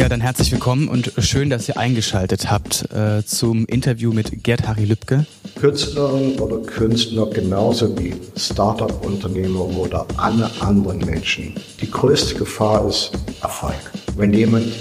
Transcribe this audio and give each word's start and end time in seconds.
Ja, 0.00 0.08
dann 0.08 0.22
herzlich 0.22 0.50
willkommen 0.50 0.88
und 0.88 1.12
schön, 1.18 1.50
dass 1.50 1.68
ihr 1.68 1.76
eingeschaltet 1.76 2.50
habt 2.50 2.90
äh, 2.90 3.22
zum 3.22 3.66
Interview 3.66 4.14
mit 4.14 4.42
Gerd-Harry 4.42 4.86
Lübke. 4.86 5.26
Künstlerin 5.56 6.38
oder 6.38 6.56
Künstler 6.56 7.26
genauso 7.26 7.98
wie 7.98 8.14
Startup-Unternehmer 8.34 9.60
oder 9.60 10.06
alle 10.16 10.50
anderen 10.60 11.00
Menschen. 11.00 11.54
Die 11.82 11.90
größte 11.90 12.36
Gefahr 12.36 12.88
ist 12.88 13.12
Erfolg. 13.42 13.74
Wenn 14.16 14.32
jemand 14.32 14.72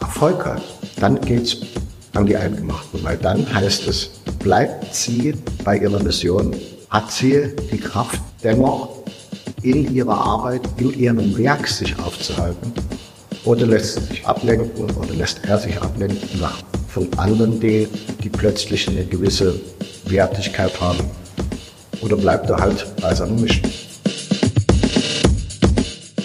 Erfolg 0.00 0.46
hat, 0.46 0.62
dann 0.96 1.20
geht's 1.20 1.58
an 2.14 2.24
die 2.24 2.34
Eingemachten, 2.38 3.04
weil 3.04 3.18
dann 3.18 3.44
heißt 3.54 3.86
es, 3.86 4.12
bleibt 4.38 4.94
sie 4.94 5.34
bei 5.62 5.76
ihrer 5.76 6.02
Mission, 6.02 6.56
hat 6.88 7.12
sie 7.12 7.54
die 7.70 7.76
Kraft, 7.76 8.18
dennoch 8.42 8.88
in 9.60 9.94
ihrer 9.94 10.16
Arbeit, 10.16 10.62
in 10.78 10.98
ihrem 10.98 11.36
Werk 11.36 11.68
sich 11.68 11.98
aufzuhalten 11.98 12.72
oder 13.44 13.66
lässt 13.66 14.08
sich 14.08 14.26
ablenken 14.26 14.70
oder 14.84 15.14
lässt 15.14 15.44
er 15.44 15.58
sich 15.58 15.80
ablenken 15.80 16.40
nach 16.40 16.62
von 16.88 17.12
anderen 17.16 17.58
Dingen, 17.60 17.88
die 18.22 18.28
plötzlich 18.28 18.88
eine 18.88 19.04
gewisse 19.04 19.60
Wertigkeit 20.06 20.80
haben. 20.80 21.00
Oder 22.00 22.16
bleibt 22.16 22.48
er 22.50 22.56
halt 22.58 22.86
bei 23.00 23.14
seinem 23.14 23.40
Mischen? 23.40 23.62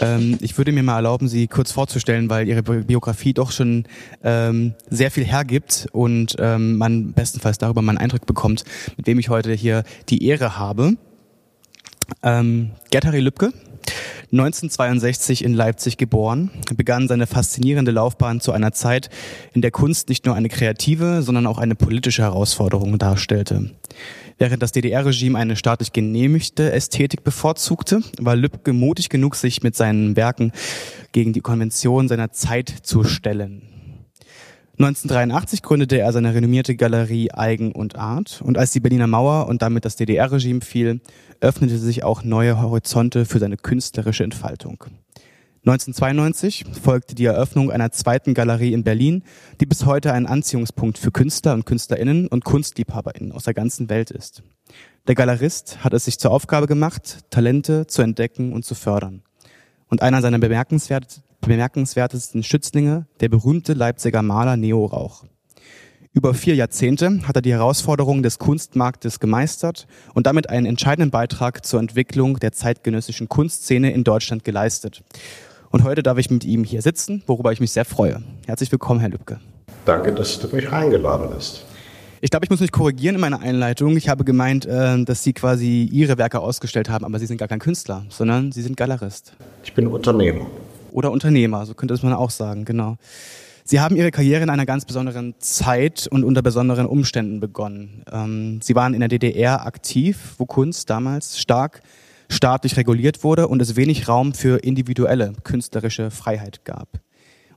Ähm, 0.01 0.37
ich 0.41 0.57
würde 0.57 0.71
mir 0.71 0.83
mal 0.83 0.97
erlauben, 0.97 1.27
Sie 1.27 1.47
kurz 1.47 1.71
vorzustellen, 1.71 2.29
weil 2.29 2.47
Ihre 2.47 2.63
Biografie 2.63 3.33
doch 3.33 3.51
schon 3.51 3.85
ähm, 4.23 4.73
sehr 4.89 5.11
viel 5.11 5.25
hergibt 5.25 5.87
und 5.91 6.35
ähm, 6.39 6.77
man 6.77 7.13
bestenfalls 7.13 7.57
darüber 7.57 7.81
mal 7.81 7.93
einen 7.93 7.99
Eindruck 7.99 8.25
bekommt, 8.25 8.63
mit 8.95 9.07
wem 9.07 9.19
ich 9.19 9.29
heute 9.29 9.51
hier 9.53 9.83
die 10.09 10.25
Ehre 10.25 10.57
habe. 10.57 10.93
Ähm, 12.23 12.71
Gerd-Harry 12.91 13.19
Lübke 13.19 13.51
1962 14.31 15.43
in 15.43 15.53
Leipzig 15.53 15.97
geboren, 15.97 16.51
begann 16.75 17.07
seine 17.07 17.25
faszinierende 17.25 17.91
Laufbahn 17.91 18.41
zu 18.41 18.51
einer 18.51 18.71
Zeit, 18.73 19.09
in 19.53 19.61
der 19.61 19.71
Kunst 19.71 20.09
nicht 20.09 20.25
nur 20.25 20.35
eine 20.35 20.49
kreative, 20.49 21.23
sondern 21.23 21.47
auch 21.47 21.57
eine 21.57 21.75
politische 21.75 22.21
Herausforderung 22.21 22.99
darstellte. 22.99 23.71
Während 24.37 24.63
das 24.63 24.71
DDR-Regime 24.71 25.37
eine 25.37 25.55
staatlich 25.55 25.93
genehmigte 25.93 26.71
Ästhetik 26.71 27.23
bevorzugte, 27.23 28.01
war 28.19 28.35
Lübcke 28.35 28.71
mutig 28.71 29.09
genug, 29.09 29.35
sich 29.35 29.63
mit 29.63 29.75
seinen 29.75 30.15
Werken 30.15 30.51
gegen 31.11 31.33
die 31.33 31.41
Konvention 31.41 32.07
seiner 32.07 32.31
Zeit 32.31 32.69
zu 32.83 33.03
stellen. 33.03 33.68
1983 34.79 35.61
gründete 35.61 35.99
er 35.99 36.13
seine 36.13 36.33
renommierte 36.33 36.73
Galerie 36.73 37.31
Eigen 37.33 37.73
und 37.73 37.97
Art 37.97 38.41
und 38.41 38.57
als 38.57 38.71
die 38.71 38.79
Berliner 38.79 39.07
Mauer 39.07 39.47
und 39.47 39.61
damit 39.61 39.83
das 39.83 39.97
DDR-Regime 39.97 40.61
fiel, 40.61 41.01
öffnete 41.41 41.77
sich 41.77 42.05
auch 42.05 42.23
neue 42.23 42.61
Horizonte 42.61 43.25
für 43.25 43.39
seine 43.39 43.57
künstlerische 43.57 44.23
Entfaltung. 44.23 44.85
1992 45.65 46.63
folgte 46.81 47.13
die 47.13 47.25
Eröffnung 47.25 47.71
einer 47.71 47.91
zweiten 47.91 48.33
Galerie 48.33 48.71
in 48.71 48.85
Berlin, 48.85 49.23
die 49.59 49.65
bis 49.65 49.85
heute 49.85 50.13
ein 50.13 50.25
Anziehungspunkt 50.25 50.97
für 50.97 51.11
Künstler 51.11 51.55
und 51.55 51.65
Künstlerinnen 51.65 52.29
und 52.29 52.45
Kunstliebhaberinnen 52.45 53.33
aus 53.33 53.43
der 53.43 53.53
ganzen 53.53 53.89
Welt 53.89 54.11
ist. 54.11 54.43
Der 55.09 55.15
Galerist 55.15 55.83
hat 55.83 55.91
es 55.91 56.05
sich 56.05 56.19
zur 56.19 56.31
Aufgabe 56.31 56.67
gemacht, 56.67 57.25
Talente 57.31 57.85
zu 57.87 58.01
entdecken 58.01 58.53
und 58.53 58.63
zu 58.63 58.75
fördern. 58.75 59.23
Und 59.89 60.01
einer 60.01 60.21
seiner 60.21 60.39
bemerkenswert, 60.39 61.21
bemerkenswertesten 61.41 62.43
Schützlinge, 62.43 63.07
der 63.19 63.29
berühmte 63.29 63.73
Leipziger 63.73 64.21
Maler 64.21 64.57
Neo 64.57 64.85
Rauch. 64.85 65.23
Über 66.11 66.33
vier 66.33 66.55
Jahrzehnte 66.55 67.19
hat 67.27 67.35
er 67.35 67.41
die 67.41 67.53
Herausforderungen 67.53 68.23
des 68.23 68.39
Kunstmarktes 68.39 69.19
gemeistert 69.19 69.87
und 70.13 70.25
damit 70.25 70.49
einen 70.49 70.65
entscheidenden 70.65 71.11
Beitrag 71.11 71.65
zur 71.65 71.79
Entwicklung 71.79 72.39
der 72.39 72.51
zeitgenössischen 72.51 73.29
Kunstszene 73.29 73.91
in 73.93 74.03
Deutschland 74.03 74.43
geleistet. 74.43 75.03
Und 75.69 75.83
heute 75.83 76.01
darf 76.01 76.17
ich 76.17 76.31
mit 76.31 76.43
ihm 76.45 76.63
hier 76.63 76.81
sitzen, 76.81 77.23
worüber 77.27 77.51
ich 77.51 77.59
mich 77.59 77.71
sehr 77.71 77.85
freue. 77.85 78.23
Herzlich 78.47 78.71
willkommen, 78.71 78.99
Herr 78.99 79.09
Lübcke. 79.09 79.39
Danke, 79.85 80.13
dass 80.13 80.39
du 80.39 80.53
mich 80.55 80.71
eingeladen 80.71 81.29
hast. 81.33 81.65
Ich 82.21 82.31
glaube, 82.31 82.43
ich 82.43 82.49
muss 82.49 82.59
mich 82.59 82.71
korrigieren 82.71 83.15
in 83.15 83.21
meiner 83.21 83.39
Einleitung. 83.39 83.95
Ich 83.95 84.09
habe 84.09 84.25
gemeint, 84.25 84.65
äh, 84.65 85.03
dass 85.05 85.23
Sie 85.23 85.31
quasi 85.31 85.83
Ihre 85.83 86.17
Werke 86.17 86.39
ausgestellt 86.39 86.89
haben, 86.89 87.05
aber 87.05 87.17
Sie 87.17 87.27
sind 87.27 87.37
gar 87.37 87.47
kein 87.47 87.59
Künstler, 87.59 88.05
sondern 88.09 88.51
Sie 88.51 88.61
sind 88.61 88.75
Galerist. 88.75 89.33
Ich 89.63 89.73
bin 89.73 89.87
Unternehmer. 89.87 90.47
Oder 90.91 91.11
Unternehmer, 91.11 91.65
so 91.65 91.73
könnte 91.73 91.97
man 92.03 92.13
auch 92.13 92.29
sagen, 92.29 92.65
genau. 92.65 92.97
Sie 93.63 93.79
haben 93.79 93.95
Ihre 93.95 94.09
Karriere 94.09 94.41
in 94.41 94.49
einer 94.49 94.65
ganz 94.65 94.85
besonderen 94.85 95.35
Zeit 95.37 96.07
und 96.09 96.23
unter 96.23 96.41
besonderen 96.41 96.87
Umständen 96.87 97.39
begonnen. 97.39 98.03
Ähm, 98.11 98.59
Sie 98.63 98.73
waren 98.73 98.95
in 98.95 98.99
der 98.99 99.09
DDR 99.09 99.65
aktiv, 99.65 100.33
wo 100.39 100.45
Kunst 100.45 100.89
damals 100.89 101.39
stark 101.39 101.81
staatlich 102.29 102.77
reguliert 102.77 103.23
wurde 103.23 103.47
und 103.47 103.61
es 103.61 103.75
wenig 103.75 104.07
Raum 104.07 104.33
für 104.33 104.57
individuelle 104.57 105.33
künstlerische 105.43 106.11
Freiheit 106.11 106.63
gab. 106.65 106.99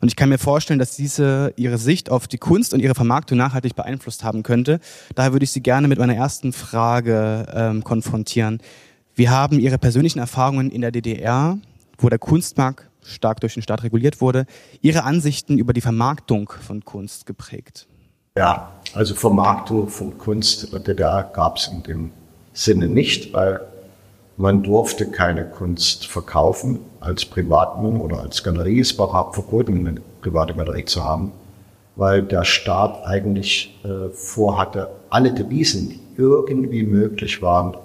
Und 0.00 0.09
ich 0.09 0.16
kann 0.16 0.28
mir 0.28 0.38
vorstellen, 0.38 0.78
dass 0.78 0.97
diese 0.97 1.54
Ihre 1.56 1.78
Sicht 1.78 2.10
auf 2.10 2.26
die 2.26 2.38
Kunst 2.38 2.75
und 2.75 2.81
Ihre 2.81 2.94
Vermarktung 2.94 3.38
nachhaltig 3.38 3.76
beeinflusst 3.76 4.25
haben 4.25 4.43
könnte. 4.43 4.81
Daher 5.14 5.32
würde 5.32 5.44
ich 5.44 5.53
Sie 5.53 5.62
gerne 5.62 5.87
mit 5.88 5.99
meiner 5.99 6.16
ersten 6.16 6.53
Frage 6.53 7.47
ähm, 7.54 7.84
konfrontieren. 7.84 8.59
Wie 9.14 9.28
haben 9.28 9.60
Ihre 9.60 9.78
persönlichen 9.78 10.19
Erfahrungen 10.19 10.70
in 10.70 10.81
der 10.81 10.91
DDR, 10.91 11.56
wo 11.99 12.09
der 12.09 12.19
Kunstmarkt 12.19 12.88
stark 13.03 13.41
durch 13.41 13.55
den 13.55 13.63
Staat 13.63 13.83
reguliert 13.83 14.21
wurde, 14.21 14.47
Ihre 14.81 15.05
Ansichten 15.05 15.59
über 15.59 15.73
die 15.73 15.81
Vermarktung 15.81 16.53
von 16.61 16.85
Kunst 16.85 17.27
geprägt? 17.27 17.87
Ja, 18.37 18.73
also 18.95 19.15
Vermarktung 19.15 19.89
von 19.89 20.17
Kunst 20.17 20.73
in 20.73 21.23
gab 21.23 21.59
es 21.59 21.69
in 21.69 21.83
dem 21.83 22.11
Sinne 22.53 22.89
nicht, 22.89 23.33
weil 23.35 23.61
man 24.37 24.62
durfte 24.62 25.11
keine 25.11 25.45
Kunst 25.45 26.07
verkaufen 26.07 26.81
als 27.01 27.25
Privatmann 27.25 28.01
oder 28.01 28.21
als 28.21 28.43
Galerie. 28.43 28.81
Es 28.81 28.99
war 28.99 29.33
verboten, 29.35 29.87
eine 29.87 30.01
private 30.23 30.55
Galerie 30.55 30.85
zu 30.85 31.05
haben, 31.05 31.33
weil 31.97 32.23
der 32.23 32.45
Staat 32.45 33.05
eigentlich 33.05 33.79
äh, 33.85 34.09
vorhatte, 34.11 34.89
alle 35.11 35.33
Devisen, 35.33 35.91
die 35.91 36.01
irgendwie 36.17 36.85
möglich 36.85 37.43
waren, 37.43 37.77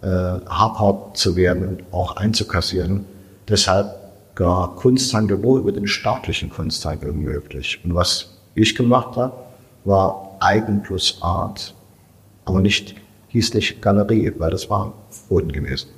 äh, 0.00 0.06
habhaft 0.06 1.18
zu 1.18 1.36
werden 1.36 1.68
und 1.68 1.82
auch 1.92 2.16
einzukassieren. 2.16 3.04
Deshalb 3.48 3.94
gar 4.34 4.74
Kunsthandel 4.76 5.38
nur 5.38 5.58
über 5.58 5.72
den 5.72 5.86
staatlichen 5.86 6.50
Kunsthandel 6.50 7.12
möglich. 7.12 7.80
Und 7.84 7.94
was 7.94 8.38
ich 8.54 8.74
gemacht 8.74 9.16
habe, 9.16 9.36
war 9.84 10.36
Eigen 10.40 10.82
plus 10.82 11.18
Art, 11.20 11.74
aber 12.44 12.60
nicht, 12.60 12.94
hieß 13.28 13.54
nicht 13.54 13.80
Galerie, 13.80 14.32
weil 14.38 14.50
das 14.50 14.68
war 14.68 14.92
verboten 15.10 15.52
gewesen. 15.52 15.88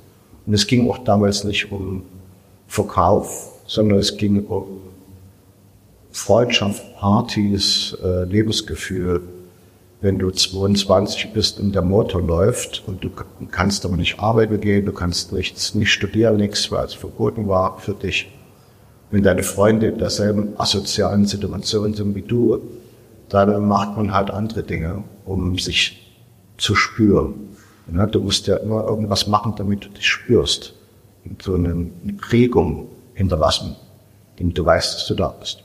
Und 0.45 0.53
es 0.53 0.65
ging 0.65 0.89
auch 0.89 0.99
damals 0.99 1.43
nicht 1.43 1.71
um 1.71 2.03
Verkauf, 2.67 3.51
sondern 3.65 3.99
es 3.99 4.15
ging 4.15 4.45
um 4.45 4.81
Freundschaft, 6.11 6.95
Partys, 6.97 7.95
äh, 8.03 8.23
Lebensgefühl. 8.23 9.21
Wenn 9.99 10.19
du 10.19 10.29
22 10.29 11.33
bist 11.33 11.59
und 11.59 11.73
der 11.73 11.81
Motor 11.81 12.21
läuft 12.21 12.83
und 12.85 13.03
du 13.03 13.09
kannst 13.49 13.83
aber 13.83 13.97
nicht 13.97 14.19
arbeiten 14.19 14.61
gehen, 14.61 14.85
du 14.85 14.91
kannst 14.91 15.33
nichts, 15.33 15.73
nicht 15.73 15.91
studieren, 15.91 16.37
nichts, 16.37 16.71
weil 16.71 16.85
es 16.85 16.93
verboten 16.93 17.47
war 17.47 17.79
für 17.79 17.93
dich. 17.93 18.31
Wenn 19.09 19.23
deine 19.23 19.41
Freunde 19.41 19.87
in 19.87 19.97
derselben 19.97 20.53
asozialen 20.59 21.25
Situation 21.25 21.95
sind 21.95 22.13
wie 22.13 22.21
du, 22.21 22.61
dann 23.29 23.67
macht 23.67 23.97
man 23.97 24.13
halt 24.13 24.29
andere 24.29 24.61
Dinge, 24.63 25.03
um 25.25 25.57
sich 25.57 26.15
zu 26.57 26.75
spüren. 26.75 27.55
Du 28.11 28.21
musst 28.21 28.47
ja 28.47 28.57
immer 28.57 28.85
irgendwas 28.85 29.27
machen, 29.27 29.53
damit 29.57 29.85
du 29.85 29.89
dich 29.89 30.05
spürst. 30.05 30.73
Und 31.25 31.41
so 31.41 31.55
eine 31.55 31.89
Prägung 32.21 32.89
hinterlassen, 33.15 33.75
damit 34.37 34.57
du 34.57 34.63
weißt, 34.63 34.95
dass 34.95 35.07
du 35.07 35.15
da 35.15 35.29
bist. 35.29 35.63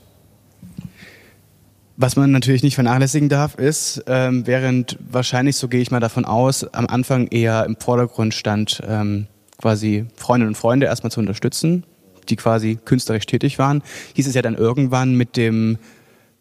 Was 1.95 2.15
man 2.15 2.31
natürlich 2.31 2.63
nicht 2.63 2.75
vernachlässigen 2.75 3.29
darf, 3.29 3.55
ist, 3.55 4.03
ähm, 4.07 4.47
während 4.47 4.97
wahrscheinlich, 5.11 5.57
so 5.57 5.67
gehe 5.67 5.81
ich 5.81 5.91
mal 5.91 5.99
davon 5.99 6.25
aus, 6.25 6.63
am 6.73 6.87
Anfang 6.87 7.27
eher 7.27 7.65
im 7.65 7.75
Vordergrund 7.75 8.33
stand, 8.33 8.81
ähm, 8.87 9.27
quasi 9.61 10.05
Freundinnen 10.15 10.49
und 10.49 10.55
Freunde 10.55 10.87
erstmal 10.87 11.11
zu 11.11 11.19
unterstützen, 11.19 11.83
die 12.29 12.35
quasi 12.35 12.79
künstlerisch 12.83 13.27
tätig 13.27 13.59
waren, 13.59 13.83
hieß 14.15 14.27
es 14.27 14.33
ja 14.33 14.41
dann 14.41 14.55
irgendwann 14.55 15.15
mit 15.15 15.37
dem 15.37 15.77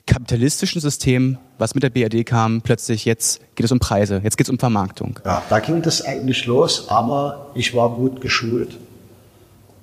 kapitalistischen 0.07 0.81
System, 0.81 1.39
was 1.59 1.75
mit 1.75 1.83
der 1.83 1.91
BRD 1.91 2.25
kam, 2.25 2.63
plötzlich 2.63 3.05
jetzt 3.05 3.41
geht 3.55 3.65
es 3.65 3.73
um 3.73 3.79
Preise, 3.79 4.21
jetzt 4.25 4.37
geht 4.37 4.47
es 4.47 4.51
um 4.51 4.59
Vermarktung. 4.59 5.21
Ja, 5.25 5.43
da 5.49 5.61
ging 5.61 5.83
das 5.83 6.03
eigentlich 6.03 6.47
los, 6.47 6.89
aber 6.89 7.51
ich 7.55 7.75
war 7.75 7.91
gut 7.91 8.21
geschult, 8.21 8.79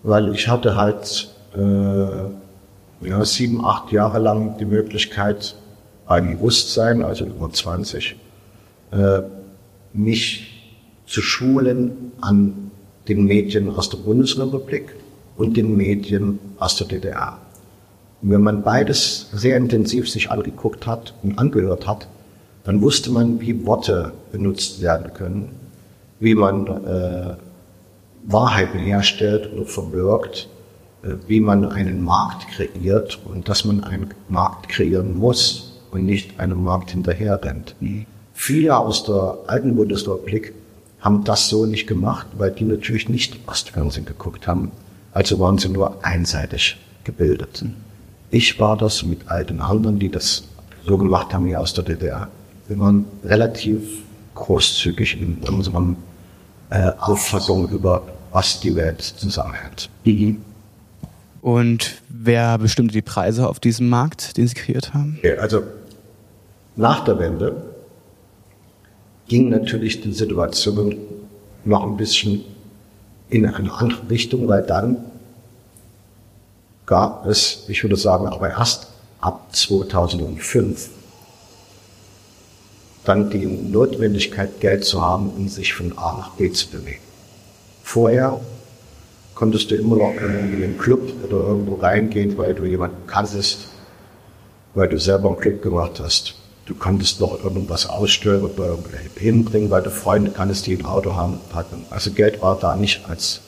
weil 0.04 0.34
ich 0.34 0.48
hatte 0.48 0.76
halt 0.76 1.30
äh, 1.56 3.08
ja, 3.08 3.24
sieben, 3.24 3.64
acht 3.64 3.92
Jahre 3.92 4.20
lang 4.20 4.58
die 4.58 4.66
Möglichkeit, 4.66 5.56
ein 6.10 6.38
Bewusstsein, 6.38 7.04
also 7.04 7.26
über 7.26 7.52
20, 7.52 8.16
äh, 8.92 9.22
mich 9.94 10.74
zu 11.06 11.22
schulen 11.22 12.12
an 12.20 12.72
den 13.08 13.26
Medien 13.26 13.70
aus 13.70 13.90
der 13.90 14.00
Bundesrepublik 14.00 14.96
und 15.38 15.56
den 15.56 15.78
Medien 15.78 16.40
aus 16.58 16.76
der 16.78 16.88
DDR. 16.88 17.38
Und 18.22 18.32
wenn 18.32 18.42
man 18.42 18.64
beides 18.64 19.30
sehr 19.34 19.56
intensiv 19.56 20.10
sich 20.10 20.32
angeguckt 20.32 20.88
hat 20.88 21.14
und 21.24 21.38
angehört 21.38 21.88
hat, 21.88 22.08
dann 22.64 22.82
wusste 22.82 23.12
man, 23.12 23.40
wie 23.40 23.66
Worte 23.66 24.12
benutzt 24.32 24.82
werden 24.82 25.14
können, 25.14 25.50
wie 26.20 26.36
man 26.36 26.68
äh, 26.86 27.36
Wahrheiten 28.26 28.80
herstellt 28.80 29.52
oder 29.54 29.66
verbirgt, 29.66 30.50
äh, 31.04 31.14
wie 31.28 31.40
man 31.40 31.66
einen 31.66 32.04
Markt 32.04 32.48
kreiert 32.48 33.20
und 33.26 33.48
dass 33.48 33.64
man 33.64 33.84
einen 33.84 34.10
Markt 34.28 34.70
kreieren 34.70 35.16
muss 35.18 35.69
und 35.92 36.06
nicht 36.06 36.40
einem 36.40 36.64
Markt 36.64 36.92
hinterher 36.92 37.44
rennt. 37.44 37.76
Mhm. 37.80 38.06
Viele 38.34 38.78
aus 38.78 39.04
der 39.04 39.38
alten 39.48 39.76
Bundesrepublik 39.76 40.54
haben 41.02 41.24
das 41.24 41.50
so 41.50 41.66
nicht 41.66 41.88
gemacht, 41.88 42.28
weil 42.38 42.52
die 42.52 42.66
natürlich 42.66 43.10
nicht 43.10 43.40
Ostfernsehen 43.48 44.06
geguckt 44.06 44.48
haben. 44.48 44.72
Also 45.12 45.40
waren 45.40 45.58
sie 45.58 45.70
nur 45.70 46.04
einseitig 46.06 46.78
gebildet. 47.04 47.62
Mhm. 47.64 47.76
Ich 48.32 48.60
war 48.60 48.78
das 48.78 49.04
mit 49.04 49.22
all 49.28 49.44
den 49.46 49.60
anderen, 49.60 50.00
die 50.00 50.10
das 50.10 50.44
so 50.86 50.98
gemacht 50.98 51.34
haben 51.34 51.46
wie 51.46 51.56
aus 51.56 51.74
der 51.74 51.84
DDR. 51.84 52.28
Wir 52.68 52.80
waren 52.80 53.06
relativ 53.24 53.82
großzügig 54.36 55.20
in 55.20 55.38
unserem 55.50 55.98
äh, 56.70 56.92
Auffassung 57.00 57.68
über, 57.70 58.04
was 58.32 58.60
die 58.60 58.76
Welt 58.76 59.02
zusammenhält. 59.02 59.90
Mhm. 60.06 60.42
Und 61.42 62.02
wer 62.10 62.58
bestimmte 62.58 62.94
die 62.94 63.02
Preise 63.02 63.48
auf 63.48 63.60
diesem 63.60 63.90
Markt, 63.90 64.38
den 64.38 64.48
Sie 64.48 64.56
kreiert 64.56 64.94
haben? 64.94 65.20
Also 65.40 65.64
nach 66.80 67.04
der 67.04 67.20
Wende 67.20 67.62
ging 69.28 69.50
natürlich 69.50 70.00
die 70.00 70.14
Situation 70.14 70.96
noch 71.66 71.84
ein 71.84 71.98
bisschen 71.98 72.46
in 73.30 73.46
eine 73.46 73.74
andere 73.74 74.10
Richtung, 74.10 74.48
weil 74.48 74.64
dann 74.64 74.98
gab 76.86 77.26
es, 77.26 77.66
ich 77.68 77.84
würde 77.84 77.98
sagen, 77.98 78.28
aber 78.28 78.50
erst 78.50 78.88
ab 79.20 79.50
2005 79.52 80.90
dann 83.04 83.30
die 83.30 83.46
Notwendigkeit, 83.46 84.62
Geld 84.62 84.86
zu 84.86 85.02
haben, 85.02 85.32
um 85.32 85.50
sich 85.50 85.74
von 85.74 85.98
A 85.98 86.18
nach 86.18 86.30
B 86.32 86.50
zu 86.50 86.70
bewegen. 86.70 87.02
Vorher 87.84 88.40
konntest 89.36 89.70
du 89.70 89.76
immer 89.76 89.98
noch 89.98 90.14
in 90.14 90.64
einen 90.64 90.78
Club 90.78 91.12
oder 91.26 91.46
irgendwo 91.46 91.76
reingehen, 91.76 92.38
weil 92.38 92.54
du 92.54 92.64
jemanden 92.64 93.06
kanntest, 93.06 93.68
weil 94.76 94.88
du 94.88 94.98
selber 94.98 95.28
einen 95.28 95.40
Club 95.40 95.62
gemacht 95.62 96.00
hast. 96.00 96.39
Du 96.70 96.76
konntest 96.76 97.20
noch 97.20 97.44
irgendwas 97.44 97.90
ausstellen 97.90 98.44
oder 98.44 98.78
hinbringen, 99.16 99.72
weil 99.72 99.82
du 99.82 99.90
Freunde 99.90 100.30
kanntest, 100.30 100.68
die 100.68 100.78
ein 100.78 100.86
Auto 100.86 101.16
haben 101.16 101.40
hatten. 101.52 101.84
Also 101.90 102.12
Geld 102.12 102.44
war 102.44 102.60
da 102.60 102.76
nicht 102.76 103.10
als 103.10 103.42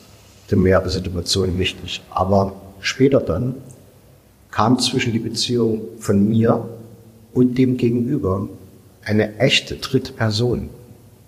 Situation 0.48 1.56
wichtig. 1.56 2.02
Aber 2.10 2.52
später 2.80 3.20
dann 3.20 3.54
kam 4.50 4.76
zwischen 4.80 5.12
die 5.12 5.20
Beziehung 5.20 5.82
von 6.00 6.28
mir 6.28 6.68
und 7.32 7.56
dem 7.58 7.76
Gegenüber 7.76 8.48
eine 9.04 9.38
echte 9.38 9.76
dritte 9.76 10.12
Person. 10.12 10.68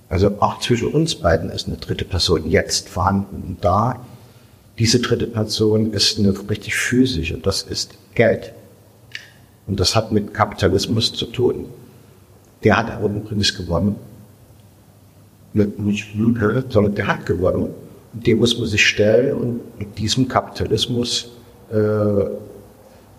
Also 0.08 0.32
auch 0.40 0.58
zwischen 0.58 0.88
uns 0.88 1.14
beiden 1.14 1.48
ist 1.48 1.68
eine 1.68 1.76
dritte 1.76 2.04
Person 2.04 2.50
jetzt 2.50 2.88
vorhanden. 2.88 3.44
Und 3.46 3.64
da, 3.64 4.04
diese 4.80 4.98
dritte 4.98 5.28
Person 5.28 5.92
ist 5.92 6.18
eine 6.18 6.34
richtig 6.50 6.74
physische, 6.74 7.38
das 7.38 7.62
ist 7.62 7.92
Geld. 8.16 8.52
Und 9.68 9.78
das 9.78 9.94
hat 9.94 10.10
mit 10.10 10.34
Kapitalismus 10.34 11.12
zu 11.12 11.26
tun. 11.26 11.66
Der 12.64 12.76
hat 12.76 12.90
aber 12.90 13.06
übrigens 13.06 13.56
gewonnen. 13.56 13.96
Nicht 15.52 16.14
Bluthölle, 16.14 16.64
sondern 16.68 16.94
der 16.94 17.06
hat 17.06 17.26
gewonnen. 17.26 17.68
Und 18.12 18.26
dem 18.26 18.38
muss 18.38 18.58
man 18.58 18.66
sich 18.66 18.84
stellen 18.84 19.36
und 19.36 19.78
mit 19.78 19.98
diesem 19.98 20.26
Kapitalismus 20.26 21.30
äh, 21.70 21.76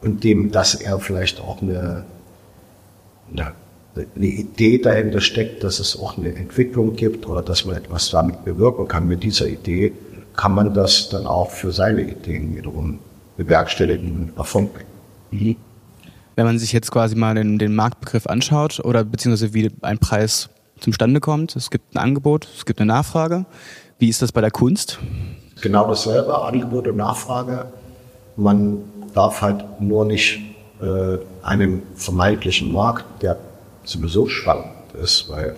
und 0.01 0.23
dem, 0.23 0.51
dass 0.51 0.75
er 0.75 0.99
vielleicht 0.99 1.39
auch 1.39 1.61
eine, 1.61 2.05
eine 3.31 3.53
eine 3.95 4.25
Idee 4.25 4.77
dahinter 4.77 5.21
steckt, 5.21 5.63
dass 5.63 5.79
es 5.79 5.97
auch 5.97 6.17
eine 6.17 6.35
Entwicklung 6.35 6.95
gibt 6.95 7.27
oder 7.27 7.41
dass 7.41 7.65
man 7.65 7.77
etwas 7.77 8.09
damit 8.09 8.43
bewirken 8.43 8.87
kann. 8.87 9.07
Mit 9.07 9.23
dieser 9.23 9.47
Idee 9.47 9.93
kann 10.35 10.53
man 10.53 10.73
das 10.73 11.09
dann 11.09 11.25
auch 11.25 11.49
für 11.49 11.71
seine 11.71 12.01
Ideen 12.01 12.55
wiederum 12.55 12.99
bewerkstelligen 13.37 14.11
und 14.11 14.37
erfolgen. 14.37 14.71
Mhm. 15.31 15.55
Wenn 16.35 16.45
man 16.45 16.59
sich 16.59 16.73
jetzt 16.73 16.91
quasi 16.91 17.15
mal 17.15 17.35
den, 17.35 17.57
den 17.57 17.75
Marktbegriff 17.75 18.27
anschaut 18.27 18.81
oder 18.83 19.03
beziehungsweise 19.03 19.53
wie 19.53 19.71
ein 19.81 19.97
Preis 19.99 20.49
zustande 20.79 21.19
kommt, 21.19 21.55
es 21.55 21.69
gibt 21.69 21.95
ein 21.95 21.99
Angebot, 21.99 22.47
es 22.55 22.65
gibt 22.65 22.81
eine 22.81 22.89
Nachfrage. 22.93 23.45
Wie 23.99 24.09
ist 24.09 24.21
das 24.21 24.31
bei 24.31 24.41
der 24.41 24.51
Kunst? 24.51 24.99
Genau 25.61 25.87
dasselbe, 25.87 26.37
Angebot 26.41 26.87
und 26.87 26.97
Nachfrage. 26.97 27.67
Man 28.35 28.79
darf 29.13 29.41
halt 29.41 29.63
nur 29.79 30.03
nicht 30.03 30.41
äh, 30.81 31.17
einem 31.41 31.83
vermeintlichen 31.95 32.73
Markt, 32.73 33.05
der 33.21 33.37
sowieso 33.85 34.27
spannend 34.27 34.67
ist, 35.01 35.29
weil 35.29 35.55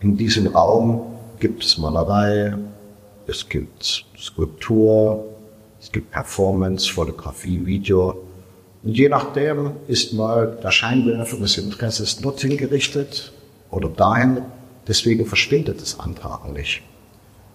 in 0.00 0.16
diesem 0.16 0.48
Raum 0.48 1.02
gibt 1.38 1.64
es 1.64 1.78
Malerei, 1.78 2.56
es 3.28 3.48
gibt 3.48 4.04
Skulptur, 4.18 5.24
es 5.80 5.92
gibt 5.92 6.10
Performance, 6.10 6.90
Fotografie, 6.92 7.64
Video. 7.64 8.27
Und 8.82 8.96
je 8.96 9.08
nachdem 9.08 9.72
ist 9.88 10.12
mal 10.12 10.58
der 10.62 10.70
Scheinwerfer 10.70 11.36
des 11.36 11.58
Interesses 11.58 12.18
dorthin 12.18 12.56
gerichtet 12.56 13.32
oder 13.70 13.88
dahin. 13.88 14.42
Deswegen 14.86 15.26
verschwindet 15.26 15.82
das 15.82 15.98
andere 16.00 16.50
nicht. 16.52 16.82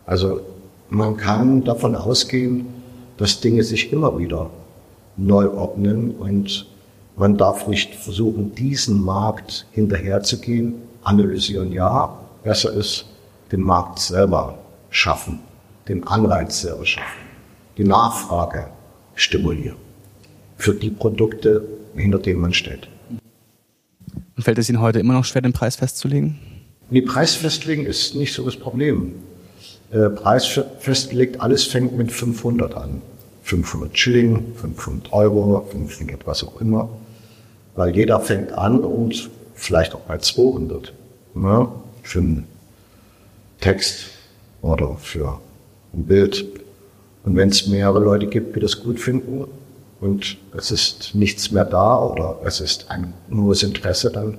Also 0.06 0.42
man 0.90 1.18
kann 1.18 1.64
davon 1.64 1.96
ausgehen, 1.96 2.68
dass 3.18 3.40
Dinge 3.40 3.64
sich 3.64 3.92
immer 3.92 4.18
wieder 4.18 4.50
neu 5.16 5.50
ordnen 5.50 6.12
und 6.12 6.68
man 7.16 7.38
darf 7.38 7.68
nicht 7.68 7.96
versuchen, 7.96 8.54
diesen 8.56 9.04
Markt 9.04 9.68
hinterherzugehen, 9.72 10.75
analysieren, 11.04 11.72
ja, 11.72 12.18
besser 12.44 12.74
ist, 12.74 13.06
den 13.52 13.62
Markt 13.62 14.00
selber 14.00 14.58
schaffen, 14.90 15.40
den 15.88 16.06
Anreiz 16.06 16.62
selber 16.62 16.86
schaffen, 16.86 17.22
die 17.78 17.84
Nachfrage 17.84 18.68
stimulieren 19.16 19.82
für 20.63 20.74
die 20.74 20.89
Produkte, 20.89 21.62
hinter 21.94 22.19
denen 22.19 22.39
man 22.39 22.54
steht. 22.54 22.88
Und 24.38 24.44
fällt 24.44 24.57
es 24.57 24.69
Ihnen 24.69 24.80
heute 24.80 25.00
immer 25.00 25.12
noch 25.12 25.25
schwer, 25.25 25.42
den 25.42 25.51
Preis 25.51 25.75
festzulegen? 25.75 26.39
Die 26.89 27.01
Preis 27.01 27.36
festlegen 27.36 27.86
ist 27.86 28.15
nicht 28.15 28.33
so 28.33 28.45
das 28.45 28.56
Problem. 28.56 29.12
Äh, 29.92 30.10
Preis 30.10 30.57
festgelegt, 30.80 31.42
alles 31.42 31.65
fängt 31.65 31.98
mit 31.98 32.13
500 32.13 32.75
an. 32.75 33.01
500 33.44 33.98
Schilling, 34.00 34.54
500 34.56 35.12
Euro, 35.12 35.68
500 35.69 36.25
was 36.25 36.45
auch 36.45 36.62
immer. 36.62 36.88
Weil 37.75 37.94
jeder 37.94 38.21
fängt 38.21 38.54
an 38.54 38.80
und 38.80 39.30
vielleicht 39.56 39.94
auch 39.94 40.01
bei 40.01 40.18
200 40.18 40.94
ne, 41.36 41.68
für 42.04 42.19
einen 42.19 42.48
Text 43.60 44.06
oder 44.62 44.95
für 44.95 45.42
ein 45.94 46.06
Bild. 46.06 46.45
Und 47.25 47.36
wenn 47.36 47.50
es 47.50 47.68
mehrere 47.68 48.00
Leute 48.00 48.27
gibt, 48.27 48.56
die 48.56 48.62
das 48.62 48.80
gut 48.80 49.01
finden 49.01 49.44
und 50.03 50.38
es 50.55 50.69
ist 50.69 51.15
nichts 51.15 51.51
mehr 51.51 51.63
da 51.63 51.97
oder 51.97 52.39
es 52.44 52.59
ist 52.59 52.91
ein 52.91 53.13
hohes 53.31 53.63
Interesse, 53.63 54.12
dann 54.12 54.38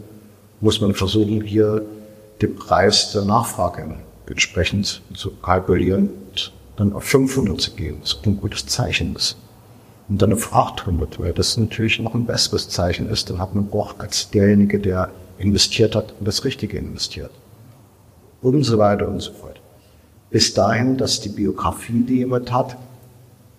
muss 0.61 0.80
man 0.83 0.92
versuchen, 0.94 1.40
hier 1.40 1.83
den 2.42 2.54
Preis 2.54 3.12
der 3.12 3.23
Nachfrage 3.23 3.97
entsprechend 4.26 5.00
zu 5.14 5.30
kalkulieren 5.30 6.11
und 6.30 6.52
dann 6.76 6.92
auf 6.92 7.04
500 7.04 7.59
zu 7.59 7.71
gehen. 7.71 8.02
Ist 8.02 8.18
ein 8.26 8.38
gutes 8.38 8.66
Zeichen 8.66 9.16
ist 9.16 9.38
und 10.11 10.21
dann 10.21 10.35
auf 10.35 10.52
800, 10.52 11.18
weil 11.18 11.33
das 11.33 11.56
natürlich 11.56 11.99
noch 11.99 12.14
ein 12.14 12.26
besseres 12.26 12.68
Zeichen 12.68 13.09
ist. 13.09 13.30
Dann 13.30 13.38
hat 13.38 13.54
man 13.54 13.73
auch 13.73 13.99
als 13.99 14.28
derjenige, 14.30 14.78
der 14.78 15.11
investiert 15.38 15.94
hat, 15.94 16.12
das 16.21 16.44
Richtige 16.44 16.76
investiert. 16.76 17.30
Und 18.42 18.64
so 18.64 18.76
weiter 18.76 19.09
und 19.09 19.21
so 19.21 19.33
fort. 19.33 19.62
Bis 20.30 20.52
dahin, 20.52 20.99
dass 20.99 21.23
die 21.23 21.30
Biografie, 21.30 22.04
die 22.06 22.18
jemand 22.18 22.52
hat, 22.52 22.76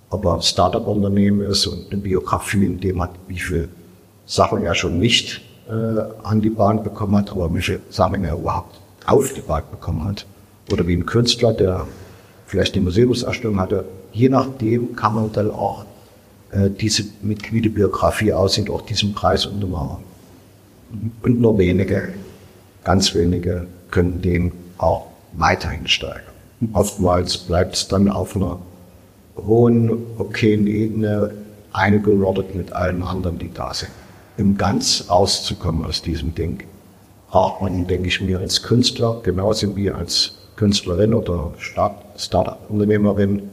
ob 0.09 0.25
er 0.25 0.35
ein 0.35 0.41
Startup-Unternehmen 0.41 1.41
ist 1.41 1.67
und 1.67 1.91
eine 1.91 2.01
Biografie 2.01 2.65
in 2.65 2.79
dem 2.79 3.01
hat, 3.01 3.11
wie 3.27 3.39
viele 3.39 3.69
Sachen 4.25 4.63
er 4.63 4.75
schon 4.75 4.99
nicht 4.99 5.41
äh, 5.67 5.73
an 6.23 6.41
die 6.41 6.49
Bahn 6.49 6.83
bekommen 6.83 7.17
hat, 7.17 7.31
aber 7.31 7.53
wie 7.53 7.61
viele 7.61 7.81
Sachen 7.89 8.23
er 8.23 8.35
überhaupt 8.35 8.79
auf 9.05 9.33
die 9.33 9.41
Bahn 9.41 9.63
bekommen 9.69 10.03
hat. 10.05 10.25
Oder 10.71 10.87
wie 10.87 10.95
ein 10.95 11.05
Künstler, 11.05 11.53
der 11.53 11.85
vielleicht 12.47 12.75
eine 12.75 12.83
Museumsausstellung 12.83 13.59
hatte. 13.59 13.85
Je 14.13 14.29
nachdem 14.29 14.95
kann 14.95 15.15
man 15.15 15.31
dann 15.31 15.51
auch 15.51 15.85
äh, 16.51 16.69
diese 16.69 17.03
Mitgliederbiografie 17.21 18.33
aussieht, 18.33 18.69
auch 18.69 18.81
diesen 18.81 19.13
Preis 19.13 19.45
untermauern. 19.45 20.03
Und 21.21 21.41
nur 21.41 21.57
wenige, 21.57 22.13
ganz 22.83 23.13
wenige, 23.13 23.67
können 23.91 24.21
den 24.21 24.51
auch 24.77 25.07
weiterhin 25.33 25.87
steigern. 25.87 26.21
Oftmals 26.73 27.37
bleibt 27.37 27.75
es 27.75 27.87
dann 27.87 28.09
auf 28.09 28.35
einer 28.35 28.59
hohen, 29.35 29.91
okayen 30.17 30.67
Ebene 30.67 31.31
eingerottet 31.73 32.55
mit 32.55 32.73
allen 32.73 33.03
anderen, 33.03 33.37
die 33.37 33.51
da 33.53 33.73
sind. 33.73 33.91
Um 34.37 34.57
ganz 34.57 35.05
rauszukommen 35.09 35.85
aus 35.85 36.01
diesem 36.01 36.35
Ding, 36.35 36.63
braucht 37.29 37.61
man, 37.61 37.87
denke 37.87 38.07
ich 38.07 38.21
mir, 38.21 38.39
als 38.39 38.63
Künstler, 38.63 39.19
genauso 39.23 39.75
wie 39.75 39.91
als 39.91 40.33
Künstlerin 40.55 41.13
oder 41.13 41.53
Start-up-Unternehmerin, 41.57 43.49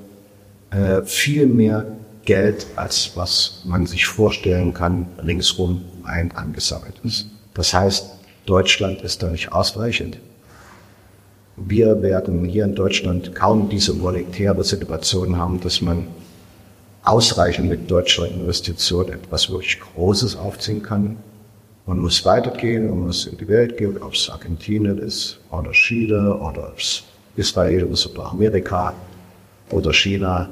äh, 0.71 1.03
viel 1.03 1.47
mehr 1.47 1.87
Geld, 2.25 2.67
als 2.77 3.12
was 3.17 3.62
man 3.65 3.87
sich 3.87 4.07
vorstellen 4.07 4.73
kann, 4.73 5.07
ringsrum 5.25 5.83
ein 6.05 6.33
angesammelt 6.33 6.95
ist. 7.03 7.27
Das 7.55 7.75
heißt, 7.75 8.11
Deutschland 8.47 9.03
ist 9.03 9.23
da 9.23 9.31
nicht 9.31 9.53
ausreichend. 9.53 10.19
Wir 11.64 12.02
werden 12.02 12.45
hier 12.45 12.64
in 12.64 12.75
Deutschland 12.75 13.35
kaum 13.35 13.69
diese 13.69 13.95
monetäre 13.95 14.64
Situation 14.64 15.37
haben, 15.37 15.61
dass 15.61 15.81
man 15.81 16.09
ausreichend 17.04 17.69
mit 17.69 17.90
deutscher 17.90 18.26
Investition 18.26 19.09
etwas 19.09 19.49
wirklich 19.50 19.81
Großes 19.81 20.37
aufziehen 20.37 20.83
kann. 20.83 21.16
Man 21.87 21.99
muss 21.99 22.25
weitergehen, 22.25 22.88
man 22.88 23.07
muss 23.07 23.26
in 23.26 23.37
die 23.38 23.49
Welt 23.49 23.76
gehen, 23.76 24.00
ob 24.02 24.14
es 24.14 24.28
Argentinien 24.31 24.99
ist 24.99 25.40
oder 25.50 25.71
Chile 25.73 26.37
oder 26.37 26.69
ob 26.69 26.78
es 26.78 27.04
Israel 27.37 27.88
ist 27.92 28.07
oder 28.07 28.26
Amerika 28.26 28.95
oder 29.71 29.92
China. 29.92 30.49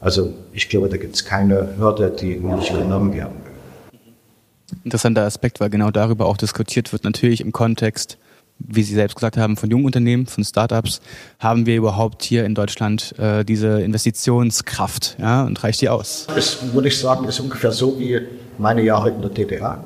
Also 0.00 0.32
ich 0.52 0.68
glaube, 0.68 0.88
da 0.88 0.96
gibt 0.96 1.14
es 1.14 1.24
keine 1.24 1.76
Hürde, 1.78 2.10
die 2.10 2.36
nicht 2.36 2.72
genommen 2.72 3.12
werden 3.14 3.34
will. 3.44 4.80
Interessanter 4.84 5.22
Aspekt, 5.22 5.60
weil 5.60 5.70
genau 5.70 5.90
darüber 5.90 6.26
auch 6.26 6.36
diskutiert 6.36 6.92
wird, 6.92 7.04
natürlich 7.04 7.40
im 7.40 7.52
Kontext 7.52 8.18
wie 8.58 8.82
Sie 8.82 8.94
selbst 8.94 9.14
gesagt 9.14 9.36
haben, 9.36 9.56
von 9.56 9.70
jungen 9.70 9.84
Unternehmen, 9.84 10.26
von 10.26 10.44
Startups, 10.44 11.00
haben 11.38 11.66
wir 11.66 11.76
überhaupt 11.76 12.22
hier 12.22 12.44
in 12.44 12.54
Deutschland 12.54 13.14
äh, 13.18 13.44
diese 13.44 13.80
Investitionskraft 13.80 15.16
ja, 15.18 15.44
und 15.44 15.62
reicht 15.62 15.80
die 15.80 15.88
aus? 15.88 16.26
Das 16.34 16.72
würde 16.72 16.88
ich 16.88 16.98
sagen, 16.98 17.26
ist 17.26 17.40
ungefähr 17.40 17.72
so 17.72 17.98
wie 17.98 18.20
meine 18.58 18.82
Jahre 18.82 19.10
in 19.10 19.20
der 19.20 19.30
DDR. 19.30 19.82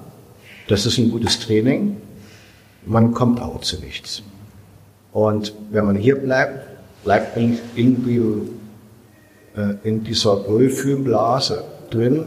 Das 0.69 0.87
ist 0.87 0.99
ein 0.99 1.11
gutes 1.11 1.38
Training. 1.38 1.97
Man 2.87 3.12
kommt 3.12 3.41
auch 3.41 3.61
zu 3.61 3.79
nichts. 3.81 4.23
Und 5.12 5.52
wenn 5.71 5.85
man 5.85 5.97
hier 5.97 6.17
bleibt, 6.17 6.67
bleibt 7.05 7.37
man 7.37 7.59
irgendwie 7.76 8.21
äh, 9.57 9.75
in 9.85 10.02
dieser 10.02 10.49
Wohlfühlblase 10.49 11.64
drin. 11.91 12.26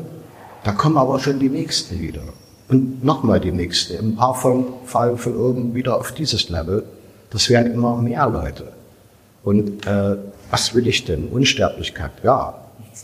Da 0.64 0.72
kommen 0.72 0.98
aber 0.98 1.20
schon 1.20 1.40
die 1.40 1.50
Nächsten 1.50 2.00
wieder 2.00 2.22
und 2.68 3.04
nochmal 3.04 3.40
die 3.40 3.52
nächste. 3.52 3.98
Ein 4.00 4.16
paar 4.16 4.36
von, 4.36 4.66
fallen 4.86 5.18
von 5.18 5.36
oben 5.36 5.76
wieder 5.76 5.98
auf 5.98 6.12
dieses 6.12 6.50
Level. 6.50 6.84
Das 7.30 7.50
werden 7.50 7.74
immer 7.74 7.98
mehr 8.02 8.28
Leute. 8.30 8.72
Und 9.44 9.86
äh, 9.86 10.18
was 10.50 10.74
will 10.74 10.88
ich 10.88 11.06
denn? 11.06 11.28
Unsterblichkeit, 11.28 12.12
ja. 12.24 12.56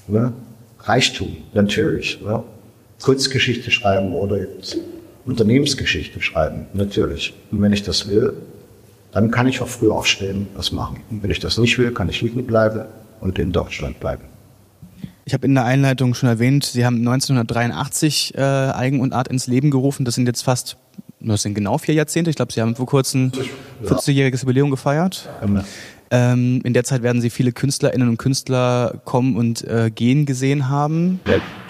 Ne? 0.07 0.33
Reichtum, 0.79 1.37
natürlich. 1.53 2.19
Ne? 2.21 2.43
Kunstgeschichte 3.01 3.71
schreiben 3.71 4.13
oder 4.13 4.37
Unternehmensgeschichte 5.25 6.21
schreiben, 6.21 6.65
natürlich. 6.73 7.33
Und 7.51 7.61
wenn 7.61 7.73
ich 7.73 7.83
das 7.83 8.09
will, 8.09 8.33
dann 9.11 9.29
kann 9.29 9.47
ich 9.47 9.61
auch 9.61 9.67
früh 9.67 9.91
aufstehen, 9.91 10.47
das 10.55 10.71
machen. 10.71 11.01
Und 11.09 11.21
wenn 11.21 11.31
ich 11.31 11.39
das 11.39 11.57
nicht 11.57 11.77
will, 11.77 11.91
kann 11.91 12.09
ich 12.09 12.21
liegen 12.21 12.45
bleiben 12.45 12.85
und 13.19 13.37
in 13.37 13.51
Deutschland 13.51 13.99
bleiben. 13.99 14.23
Ich 15.31 15.33
habe 15.33 15.47
in 15.47 15.55
der 15.55 15.63
Einleitung 15.63 16.13
schon 16.13 16.27
erwähnt, 16.27 16.65
Sie 16.65 16.85
haben 16.85 16.97
1983 16.97 18.35
äh, 18.35 18.41
Eigen 18.41 18.99
und 18.99 19.13
Art 19.13 19.29
ins 19.29 19.47
Leben 19.47 19.71
gerufen. 19.71 20.03
Das 20.03 20.15
sind 20.15 20.27
jetzt 20.27 20.41
fast, 20.41 20.75
das 21.21 21.43
sind 21.43 21.53
genau 21.53 21.77
vier 21.77 21.95
Jahrzehnte. 21.95 22.29
Ich 22.29 22.35
glaube, 22.35 22.51
Sie 22.51 22.59
haben 22.59 22.75
vor 22.75 22.85
kurzem 22.85 23.31
40-jähriges 23.81 24.41
Jubiläum 24.41 24.69
gefeiert. 24.71 25.29
Ähm, 26.09 26.59
in 26.65 26.73
der 26.73 26.83
Zeit 26.83 27.01
werden 27.01 27.21
Sie 27.21 27.29
viele 27.29 27.53
Künstlerinnen 27.53 28.09
und 28.09 28.17
Künstler 28.17 28.99
kommen 29.05 29.37
und 29.37 29.63
äh, 29.63 29.89
gehen 29.89 30.25
gesehen 30.25 30.67
haben. 30.67 31.21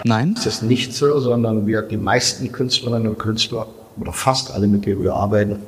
Nein? 0.02 0.34
Es 0.36 0.46
ist 0.46 0.64
nicht 0.64 0.92
so, 0.92 1.20
sondern 1.20 1.64
wir, 1.64 1.82
die 1.82 1.98
meisten 1.98 2.50
Künstlerinnen 2.50 3.06
und 3.06 3.20
Künstler, 3.20 3.68
oder 3.96 4.12
fast 4.12 4.50
alle, 4.50 4.66
mit 4.66 4.86
denen 4.86 5.04
wir 5.04 5.14
arbeiten, 5.14 5.60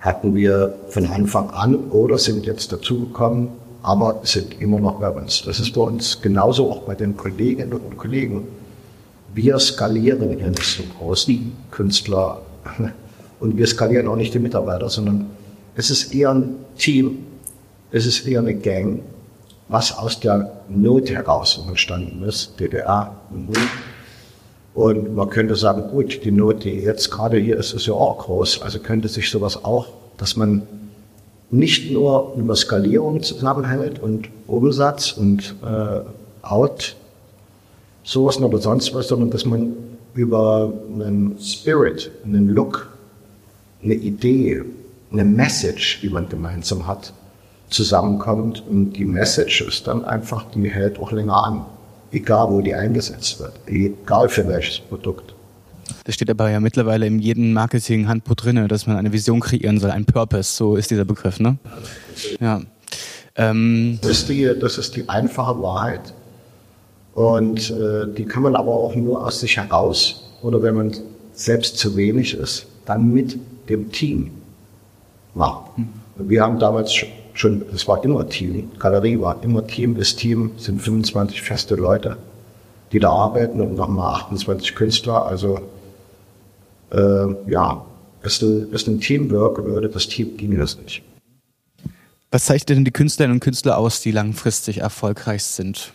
hatten 0.00 0.34
wir 0.34 0.74
von 0.88 1.06
Anfang 1.06 1.50
an 1.50 1.76
oder 1.76 2.18
sind 2.18 2.44
jetzt 2.44 2.72
dazugekommen 2.72 3.59
aber 3.82 4.20
sind 4.24 4.60
immer 4.60 4.78
noch 4.80 5.00
bei 5.00 5.10
uns. 5.10 5.42
Das 5.42 5.60
ist 5.60 5.72
bei 5.74 5.80
uns 5.82 6.20
genauso 6.20 6.70
auch 6.70 6.82
bei 6.82 6.94
den 6.94 7.16
Kolleginnen 7.16 7.72
und 7.72 7.96
Kollegen. 7.96 8.46
Wir 9.34 9.58
skalieren 9.58 10.38
ja 10.38 10.48
nicht 10.48 10.64
so 10.64 10.82
groß, 10.98 11.26
die 11.26 11.52
Künstler. 11.70 12.42
Und 13.40 13.56
wir 13.56 13.66
skalieren 13.66 14.06
auch 14.06 14.16
nicht 14.16 14.34
die 14.34 14.38
Mitarbeiter, 14.38 14.90
sondern 14.90 15.30
es 15.74 15.88
ist 15.88 16.14
eher 16.14 16.34
ein 16.34 16.56
Team, 16.76 17.24
es 17.90 18.04
ist 18.04 18.26
eher 18.26 18.40
eine 18.40 18.54
Gang, 18.54 19.00
was 19.68 19.96
aus 19.96 20.20
der 20.20 20.60
Not 20.68 21.08
heraus 21.08 21.58
entstanden 21.66 22.22
ist, 22.24 22.60
DDR 22.60 23.16
und 24.74 25.14
man 25.14 25.28
könnte 25.28 25.56
sagen, 25.56 25.88
gut, 25.90 26.24
die 26.24 26.30
Not, 26.30 26.64
die 26.64 26.70
jetzt 26.70 27.10
gerade 27.10 27.38
hier 27.38 27.56
ist, 27.56 27.72
ist 27.72 27.86
ja 27.86 27.94
auch 27.94 28.18
groß. 28.18 28.62
Also 28.62 28.78
könnte 28.78 29.08
sich 29.08 29.28
sowas 29.30 29.64
auch, 29.64 29.88
dass 30.16 30.36
man 30.36 30.62
nicht 31.50 31.92
nur 31.92 32.34
über 32.36 32.54
Skalierung 32.54 33.22
zusammenhält 33.22 33.98
und 33.98 34.28
Umsatz 34.46 35.12
und 35.12 35.56
äh, 35.64 36.00
Outsourcen 36.42 38.44
oder 38.44 38.58
sonst 38.58 38.94
was, 38.94 39.08
sondern 39.08 39.30
dass 39.30 39.44
man 39.44 39.74
über 40.14 40.72
einen 40.94 41.36
Spirit, 41.40 42.10
einen 42.24 42.50
Look, 42.50 42.88
eine 43.82 43.94
Idee, 43.94 44.62
eine 45.12 45.24
Message, 45.24 46.00
die 46.02 46.08
man 46.08 46.28
gemeinsam 46.28 46.86
hat, 46.86 47.12
zusammenkommt. 47.68 48.62
Und 48.68 48.92
die 48.92 49.04
Message 49.04 49.62
ist 49.62 49.86
dann 49.86 50.04
einfach, 50.04 50.46
die 50.52 50.68
hält 50.68 50.98
auch 50.98 51.12
länger 51.12 51.44
an. 51.44 51.66
Egal, 52.12 52.50
wo 52.50 52.60
die 52.60 52.74
eingesetzt 52.74 53.38
wird. 53.40 53.52
Egal 53.66 54.28
für 54.28 54.46
welches 54.48 54.80
Produkt. 54.80 55.34
Das 56.04 56.14
steht 56.14 56.30
aber 56.30 56.50
ja 56.50 56.60
mittlerweile 56.60 57.06
in 57.06 57.18
jedem 57.18 57.52
Marketing-Handbuch 57.52 58.34
drin, 58.34 58.68
dass 58.68 58.86
man 58.86 58.96
eine 58.96 59.12
Vision 59.12 59.40
kreieren 59.40 59.78
soll, 59.78 59.90
ein 59.90 60.04
Purpose, 60.04 60.54
so 60.56 60.76
ist 60.76 60.90
dieser 60.90 61.04
Begriff, 61.04 61.40
ne? 61.40 61.58
Ja. 62.40 62.62
Ähm 63.36 63.98
das, 64.02 64.10
ist 64.10 64.28
die, 64.28 64.50
das 64.58 64.78
ist 64.78 64.96
die 64.96 65.08
einfache 65.08 65.60
Wahrheit. 65.62 66.14
Und 67.14 67.70
äh, 67.70 68.06
die 68.16 68.24
kann 68.24 68.42
man 68.42 68.56
aber 68.56 68.72
auch 68.72 68.94
nur 68.94 69.26
aus 69.26 69.40
sich 69.40 69.56
heraus. 69.56 70.24
Oder 70.42 70.62
wenn 70.62 70.74
man 70.74 70.96
selbst 71.32 71.78
zu 71.78 71.96
wenig 71.96 72.34
ist, 72.34 72.66
dann 72.86 73.12
mit 73.12 73.38
dem 73.68 73.90
Team 73.92 74.30
machen. 75.34 75.92
Wir 76.16 76.42
haben 76.42 76.58
damals 76.58 76.94
schon, 77.34 77.62
es 77.74 77.86
war 77.88 78.02
immer 78.04 78.28
Team, 78.28 78.70
Galerie 78.78 79.20
war 79.20 79.42
immer 79.42 79.66
Team, 79.66 79.96
das 79.96 80.16
Team 80.16 80.52
sind 80.56 80.82
25 80.82 81.40
feste 81.40 81.76
Leute, 81.76 82.16
die 82.92 82.98
da 82.98 83.10
arbeiten 83.10 83.60
und 83.60 83.76
nochmal 83.76 84.14
28 84.16 84.74
Künstler. 84.74 85.26
Also 85.26 85.60
äh, 86.90 87.50
ja, 87.50 87.84
ist 88.22 88.42
ein, 88.42 88.70
ist 88.72 88.88
ein 88.88 89.00
Teamwork, 89.00 89.64
würde 89.64 89.88
das 89.88 90.08
Team 90.08 90.36
ginge 90.36 90.58
das 90.58 90.78
nicht. 90.78 91.02
Was 92.30 92.44
zeichnet 92.44 92.76
denn 92.76 92.84
die 92.84 92.92
Künstlerinnen 92.92 93.36
und 93.36 93.40
Künstler 93.40 93.76
aus, 93.76 94.00
die 94.02 94.12
langfristig 94.12 94.78
erfolgreich 94.78 95.42
sind? 95.42 95.92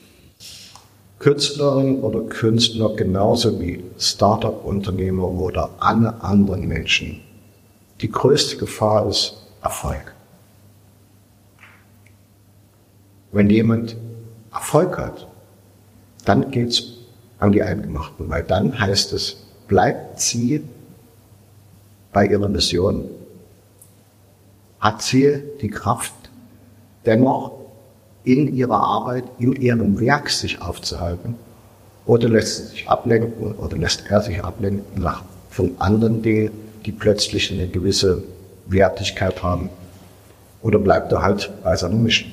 Künstlerinnen 1.19 2.01
oder 2.01 2.21
Künstler 2.21 2.93
genauso 2.95 3.59
wie 3.59 3.83
Start-up-Unternehmer 3.97 5.27
oder 5.27 5.69
alle 5.79 6.21
anderen 6.21 6.67
Menschen. 6.67 7.21
Die 8.01 8.11
größte 8.11 8.57
Gefahr 8.57 9.07
ist 9.07 9.37
Erfolg. 9.61 10.13
Wenn 13.31 13.49
jemand 13.49 13.95
Erfolg 14.51 14.97
hat, 14.97 15.27
dann 16.25 16.51
geht's 16.51 16.83
an 17.39 17.53
die 17.53 17.63
Eingemachten, 17.63 18.29
weil 18.29 18.43
dann 18.43 18.77
heißt 18.77 19.13
es, 19.13 19.37
bleibt 19.67 20.19
sie 20.19 20.63
bei 22.15 22.25
ihrer 22.25 22.47
Mission? 22.47 23.09
Hat 24.79 25.01
sie 25.01 25.43
die 25.61 25.67
Kraft, 25.67 26.13
dennoch 27.05 27.51
in 28.23 28.55
ihrer 28.55 28.79
Arbeit, 28.79 29.25
in 29.37 29.51
ihrem 29.53 29.99
Werk 29.99 30.29
sich 30.29 30.61
aufzuhalten? 30.61 31.35
Oder 32.05 32.29
lässt 32.29 32.55
sie 32.55 32.63
sich 32.71 32.89
ablenken 32.89 33.55
oder 33.55 33.75
lässt 33.77 34.05
er 34.09 34.21
sich 34.21 34.41
ablenken 34.41 35.03
nach, 35.03 35.23
von 35.49 35.75
anderen 35.79 36.21
Dingen, 36.21 36.51
die 36.85 36.93
plötzlich 36.93 37.51
eine 37.51 37.67
gewisse 37.67 38.23
Wertigkeit 38.67 39.43
haben? 39.43 39.69
Oder 40.61 40.79
bleibt 40.79 41.11
er 41.11 41.21
halt 41.21 41.51
bei 41.63 41.75
seiner 41.75 41.95
Mission? 41.95 42.31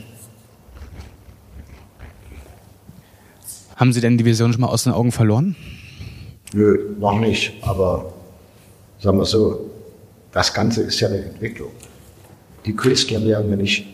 Haben 3.75 3.93
Sie 3.93 4.01
denn 4.01 4.17
die 4.17 4.25
Vision 4.25 4.53
schon 4.53 4.61
mal 4.61 4.69
aus 4.69 4.85
den 4.85 4.93
Augen 4.93 5.11
verloren? 5.11 5.57
Nö, 6.53 6.95
noch 7.01 7.19
nicht. 7.19 7.55
Aber 7.63 8.13
sagen 9.03 9.19
wir 9.19 9.25
so, 9.25 9.71
das 10.31 10.55
Ganze 10.55 10.83
ist 10.83 11.01
ja 11.01 11.09
eine 11.09 11.19
Entwicklung. 11.19 11.71
Die 12.65 12.75
Künstler 12.75 13.25
werden 13.25 13.51
wir 13.51 13.57
nicht 13.57 13.87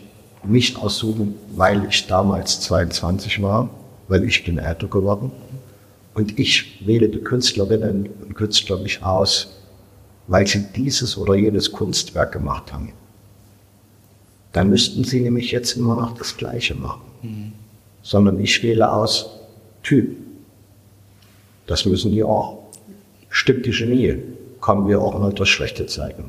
mich 0.43 0.77
aussuchen, 0.77 1.35
weil 1.55 1.85
ich 1.89 2.07
damals 2.07 2.61
22 2.61 3.41
war, 3.41 3.69
weil 4.07 4.23
ich 4.23 4.45
bin 4.45 4.57
älter 4.57 4.87
geworden. 4.87 5.31
Und 6.13 6.37
ich 6.39 6.85
wähle 6.85 7.09
die 7.09 7.19
Künstlerinnen 7.19 8.09
und 8.21 8.35
Künstler 8.35 8.79
nicht 8.79 9.03
aus, 9.03 9.57
weil 10.27 10.45
sie 10.45 10.65
dieses 10.75 11.17
oder 11.17 11.35
jenes 11.35 11.71
Kunstwerk 11.71 12.31
gemacht 12.31 12.71
haben. 12.71 12.93
Dann 14.53 14.69
müssten 14.69 15.03
sie 15.03 15.21
nämlich 15.21 15.51
jetzt 15.51 15.75
immer 15.75 15.95
noch 15.95 16.17
das 16.17 16.37
Gleiche 16.37 16.75
machen. 16.75 17.01
Mhm. 17.21 17.51
Sondern 18.01 18.39
ich 18.39 18.61
wähle 18.63 18.91
aus 18.91 19.29
Typ. 19.83 20.15
Das 21.67 21.85
müssen 21.85 22.11
die 22.11 22.23
auch. 22.23 22.59
Stimmt 23.29 23.65
die 23.65 23.71
Genie 23.71 24.17
kommen 24.59 24.87
wir 24.87 25.01
auch 25.01 25.17
mal 25.19 25.33
durch 25.33 25.49
schlechte 25.49 25.85
Zeiten. 25.85 26.25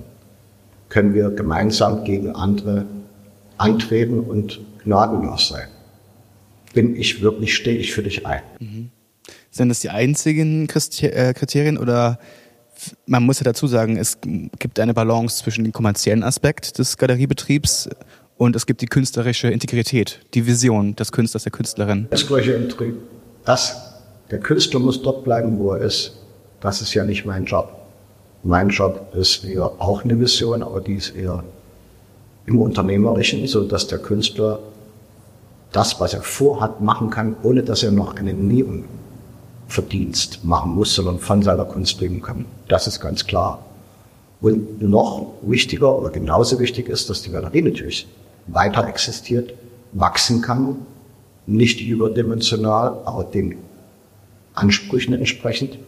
Können 0.89 1.15
wir 1.15 1.31
gemeinsam 1.31 2.05
gegen 2.05 2.35
andere 2.35 2.87
antreten 3.59 4.21
und 4.21 4.61
gnadenlos 4.85 5.49
sein. 5.49 5.69
Bin 6.73 6.97
ich 6.97 7.21
wirklich, 7.21 7.55
stehe 7.55 7.79
ich 7.79 7.93
für 7.93 8.03
dich 8.03 8.27
ein. 8.27 8.43
Mhm. 8.59 8.91
Sind 9.51 9.69
das 9.69 9.81
die 9.81 9.91
einzigen 9.91 10.69
äh, 10.69 11.35
Kriterien 11.35 11.79
oder 11.79 12.19
man 13.07 13.23
muss 13.25 13.41
ja 13.41 13.45
dazu 13.45 13.67
sagen, 13.67 13.97
es 13.97 14.19
gibt 14.23 14.81
eine 14.81 14.95
Balance 14.95 15.43
zwischen 15.43 15.65
dem 15.65 15.73
kommerziellen 15.73 16.23
Aspekt 16.23 16.79
des 16.79 16.97
Galeriebetriebs 16.97 17.91
und 18.37 18.57
es 18.57 18.65
gibt 18.65 18.81
die 18.81 18.87
künstlerische 18.87 19.49
Integrität, 19.49 20.21
die 20.33 20.47
Vision 20.47 20.97
des 20.97 21.13
Künstlers, 21.13 21.43
der 21.43 21.53
Künstlerin. 21.53 22.07
Das, 22.11 22.27
das 23.45 24.01
Der 24.31 24.41
Künstler 24.41 24.81
muss 24.81 25.03
dort 25.03 25.25
bleiben, 25.25 25.59
wo 25.59 25.73
er 25.73 25.83
ist. 25.83 26.17
Das 26.61 26.81
ist 26.81 26.95
ja 26.95 27.05
nicht 27.05 27.27
mein 27.27 27.45
Job. 27.45 27.80
Mein 28.43 28.71
Job 28.71 29.15
ist 29.15 29.45
eher 29.45 29.71
auch 29.79 30.05
eine 30.05 30.19
Vision, 30.19 30.63
aber 30.63 30.81
die 30.81 30.95
ist 30.95 31.15
eher 31.15 31.45
im 32.47 32.61
Unternehmerischen, 32.61 33.47
so 33.47 33.65
dass 33.65 33.87
der 33.87 33.99
Künstler 33.99 34.61
das, 35.73 36.01
was 36.01 36.15
er 36.15 36.23
vorhat, 36.23 36.81
machen 36.81 37.11
kann, 37.11 37.37
ohne 37.43 37.63
dass 37.63 37.83
er 37.83 37.91
noch 37.93 38.17
einen 38.17 38.49
Nebenverdienst 38.49 40.45
machen 40.45 40.75
muss, 40.75 40.95
sondern 40.95 41.19
von 41.19 41.43
seiner 41.43 41.65
Kunst 41.65 42.01
leben 42.01 42.23
kann. 42.23 42.47
Das 42.69 42.87
ist 42.87 43.01
ganz 43.01 43.27
klar. 43.27 43.65
Und 44.41 44.81
noch 44.81 45.35
wichtiger 45.43 45.97
oder 45.97 46.09
genauso 46.11 46.59
wichtig 46.59 46.89
ist, 46.89 47.11
dass 47.11 47.23
die 47.23 47.31
Galerie 47.31 47.63
natürlich 47.63 48.09
weiter 48.47 48.89
existiert, 48.89 49.53
wachsen 49.93 50.41
kann, 50.41 50.77
nicht 51.47 51.81
überdimensional, 51.81 53.01
aber 53.05 53.25
den 53.25 53.59
Ansprüchen 54.55 55.13
entsprechend 55.15 55.79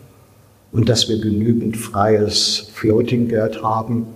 und 0.72 0.88
dass 0.88 1.08
wir 1.08 1.20
genügend 1.20 1.76
freies 1.76 2.70
Floating-Geld 2.74 3.62
haben, 3.62 4.06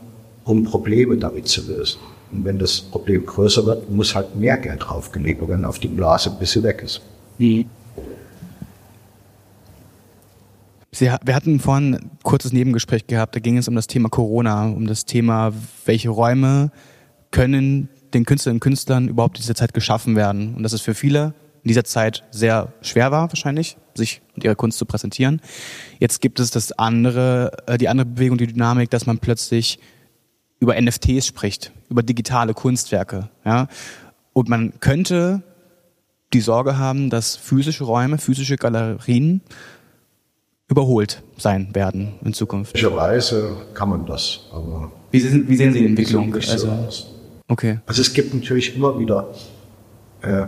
um 0.45 0.65
Probleme 0.65 1.17
damit 1.17 1.49
zu 1.49 1.67
lösen. 1.67 2.01
Und 2.33 2.45
wenn 2.45 2.59
das 2.59 2.81
Problem 2.81 3.25
größer 3.25 3.65
wird, 3.67 3.91
muss 3.91 4.15
halt 4.15 4.35
mehr 4.37 4.57
Geld 4.57 4.83
draufgelegt 4.83 5.47
werden 5.47 5.65
auf 5.65 5.79
die 5.79 5.89
Blase, 5.89 6.35
bis 6.39 6.53
sie 6.53 6.63
weg 6.63 6.83
ist. 6.85 7.01
Mhm. 7.39 7.67
Sie, 10.93 11.11
wir 11.25 11.35
hatten 11.35 11.61
vorhin 11.61 11.95
ein 11.97 12.11
kurzes 12.23 12.55
Nebengespräch 12.55 13.07
gehabt, 13.07 13.37
da 13.37 13.41
ging 13.41 13.59
es 13.59 13.69
um 13.69 13.75
das 13.75 13.87
Thema 13.87 14.09
Corona, 14.09 14.69
um 14.69 14.87
das 14.87 15.05
Thema, 15.05 15.53
welche 15.85 16.09
Räume 16.09 16.71
können 17.31 17.91
den 18.15 18.25
Künstlerinnen 18.25 18.57
und 18.57 18.61
Künstlern 18.61 19.09
überhaupt 19.09 19.37
in 19.37 19.43
dieser 19.43 19.55
Zeit 19.55 19.75
geschaffen 19.75 20.17
werden. 20.17 20.55
Und 20.55 20.63
dass 20.63 20.73
es 20.73 20.81
für 20.81 20.95
viele 20.95 21.35
in 21.67 21.71
dieser 21.71 21.83
Zeit 21.83 22.23
sehr 22.31 22.73
schwer 22.81 23.11
war, 23.11 23.29
wahrscheinlich, 23.29 23.77
sich 23.93 24.23
und 24.37 24.45
ihre 24.45 24.55
Kunst 24.55 24.79
zu 24.79 24.87
präsentieren. 24.87 25.41
Jetzt 25.99 26.21
gibt 26.21 26.39
es 26.39 26.53
das 26.53 26.71
andere, 26.71 27.51
äh, 27.67 27.77
die 27.77 27.89
andere 27.89 28.07
Bewegung, 28.07 28.39
die 28.39 28.47
Dynamik, 28.47 28.89
dass 28.91 29.05
man 29.07 29.19
plötzlich 29.19 29.81
über 30.61 30.81
NFTs 30.81 31.27
spricht, 31.27 31.73
über 31.91 32.05
digitale 32.05 32.55
Kunstwerke. 32.55 33.31
Ja? 33.45 33.67
Und 34.33 34.49
man 34.49 34.79
könnte 34.79 35.43
die 36.33 36.41
Sorge 36.41 36.79
haben, 36.79 37.11
dass 37.11 37.35
physische 37.35 37.83
Räume, 37.83 38.19
physische 38.19 38.55
Galerien 38.55 39.41
überholt 40.69 41.25
sein 41.37 41.75
werden 41.75 42.15
in 42.25 42.33
Zukunft. 42.33 42.75
Möglicherweise 42.75 43.57
kann 43.75 43.89
man 43.89 44.07
das, 44.07 44.43
aber. 44.53 44.93
Wie, 45.11 45.19
sehen, 45.19 45.49
wie 45.49 45.57
sehen 45.57 45.73
Sie 45.73 45.81
die 45.81 45.87
Entwicklung? 45.87 46.33
Also, 46.33 46.69
okay. 47.49 47.81
Also 47.87 48.03
es 48.03 48.15
gibt 48.15 48.33
natürlich 48.35 48.77
immer 48.77 48.97
wieder, 49.01 49.35
äh, 50.23 50.47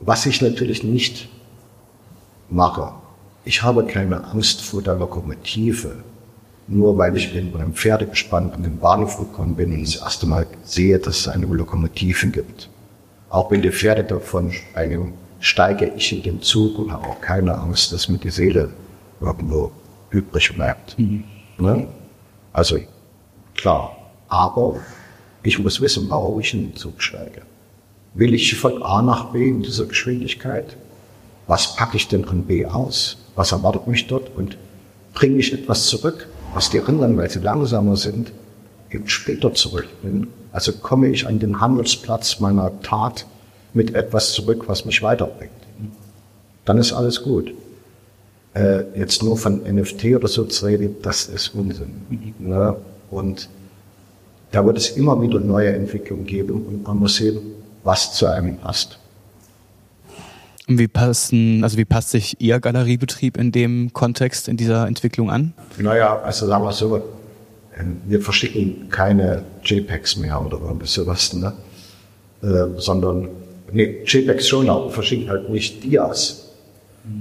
was 0.00 0.26
ich 0.26 0.40
natürlich 0.42 0.82
nicht 0.82 1.28
mache. 2.48 2.92
Ich 3.44 3.62
habe 3.62 3.84
keine 3.84 4.24
Angst 4.24 4.60
vor 4.62 4.82
der 4.82 4.94
Lokomotive. 4.94 5.96
Nur 6.68 6.96
weil 6.98 7.16
ich 7.16 7.32
bin 7.32 7.50
beim 7.50 7.74
Pferdegespann 7.74 8.52
an 8.52 8.62
den 8.62 8.78
Bahnhof 8.78 9.18
gekommen 9.18 9.56
bin 9.56 9.72
und 9.72 9.82
das 9.82 9.96
erste 9.96 10.26
Mal 10.26 10.46
sehe, 10.62 10.98
dass 10.98 11.18
es 11.18 11.28
eine 11.28 11.46
Lokomotive 11.46 12.28
gibt. 12.28 12.68
Auch 13.28 13.50
wenn 13.50 13.62
die 13.62 13.72
Pferde 13.72 14.04
davon 14.04 14.52
steigen, 14.52 15.14
steige 15.40 15.86
ich 15.96 16.12
in 16.12 16.22
den 16.22 16.42
Zug 16.42 16.78
und 16.78 16.92
habe 16.92 17.08
auch 17.08 17.20
keine 17.20 17.58
Angst, 17.58 17.92
dass 17.92 18.08
mir 18.08 18.18
die 18.18 18.30
Seele 18.30 18.70
irgendwo 19.20 19.72
übrig 20.10 20.54
bleibt. 20.54 20.98
Mhm. 20.98 21.24
Ne? 21.58 21.88
Also 22.52 22.78
klar, 23.56 23.96
aber 24.28 24.76
ich 25.42 25.58
muss 25.58 25.80
wissen, 25.80 26.08
warum 26.08 26.40
ich 26.40 26.54
in 26.54 26.68
den 26.68 26.76
Zug 26.76 27.02
steige. 27.02 27.42
Will 28.14 28.34
ich 28.34 28.56
von 28.56 28.82
A 28.82 29.02
nach 29.02 29.32
B 29.32 29.48
in 29.48 29.62
dieser 29.62 29.86
Geschwindigkeit? 29.86 30.76
Was 31.46 31.76
packe 31.76 31.96
ich 31.96 32.08
denn 32.08 32.24
an 32.26 32.44
B 32.44 32.66
aus? 32.66 33.16
Was 33.36 33.52
erwartet 33.52 33.86
mich 33.86 34.06
dort? 34.06 34.34
Und 34.36 34.56
bringe 35.14 35.38
ich 35.38 35.52
etwas 35.52 35.86
zurück, 35.86 36.28
was 36.54 36.70
die 36.70 36.80
anderen, 36.80 37.16
weil 37.16 37.30
sie 37.30 37.40
langsamer 37.40 37.96
sind, 37.96 38.32
eben 38.90 39.08
später 39.08 39.54
zurückbringen? 39.54 40.28
Also 40.52 40.72
komme 40.72 41.08
ich 41.08 41.26
an 41.26 41.38
den 41.38 41.60
Handelsplatz 41.60 42.40
meiner 42.40 42.80
Tat 42.82 43.26
mit 43.72 43.94
etwas 43.94 44.32
zurück, 44.32 44.64
was 44.66 44.84
mich 44.84 45.02
weiterbringt. 45.02 45.52
Dann 46.64 46.78
ist 46.78 46.92
alles 46.92 47.22
gut 47.22 47.52
äh, 48.54 48.98
jetzt 48.98 49.22
nur 49.22 49.36
von 49.36 49.62
NFT 49.62 50.06
oder 50.16 50.28
so 50.28 50.44
zu 50.44 50.66
reden, 50.66 50.96
das 51.02 51.26
ist 51.26 51.54
Unsinn. 51.54 52.02
Ne? 52.38 52.76
Und 53.10 53.48
da 54.50 54.64
wird 54.66 54.78
es 54.78 54.90
immer 54.90 55.20
wieder 55.22 55.40
neue 55.40 55.72
Entwicklungen 55.72 56.26
geben 56.26 56.66
und 56.66 56.82
man 56.84 56.98
muss 56.98 57.16
sehen, 57.16 57.38
was 57.84 58.14
zu 58.14 58.26
einem 58.26 58.58
passt. 58.58 58.98
Und 60.68 60.78
wie 60.78 60.86
passen, 60.86 61.64
also 61.64 61.76
wie 61.78 61.84
passt 61.84 62.10
sich 62.10 62.40
Ihr 62.40 62.60
Galeriebetrieb 62.60 63.36
in 63.36 63.50
dem 63.50 63.92
Kontext, 63.92 64.46
in 64.46 64.56
dieser 64.56 64.86
Entwicklung 64.86 65.28
an? 65.28 65.52
Naja, 65.78 66.20
also 66.22 66.46
sagen 66.46 66.62
wir 66.62 66.72
so, 66.72 67.02
ähm, 67.76 68.00
wir 68.06 68.20
verschicken 68.20 68.88
keine 68.88 69.42
JPEGs 69.64 70.16
mehr 70.18 70.40
oder 70.40 70.60
sowas, 70.84 71.34
ne? 71.34 71.52
Äh, 72.42 72.78
sondern, 72.78 73.28
nee, 73.72 74.02
JPEGs 74.06 74.46
schon, 74.46 74.70
aber 74.70 74.90
verschicken 74.90 75.28
halt 75.28 75.50
nicht 75.50 75.82
Dias. 75.82 76.50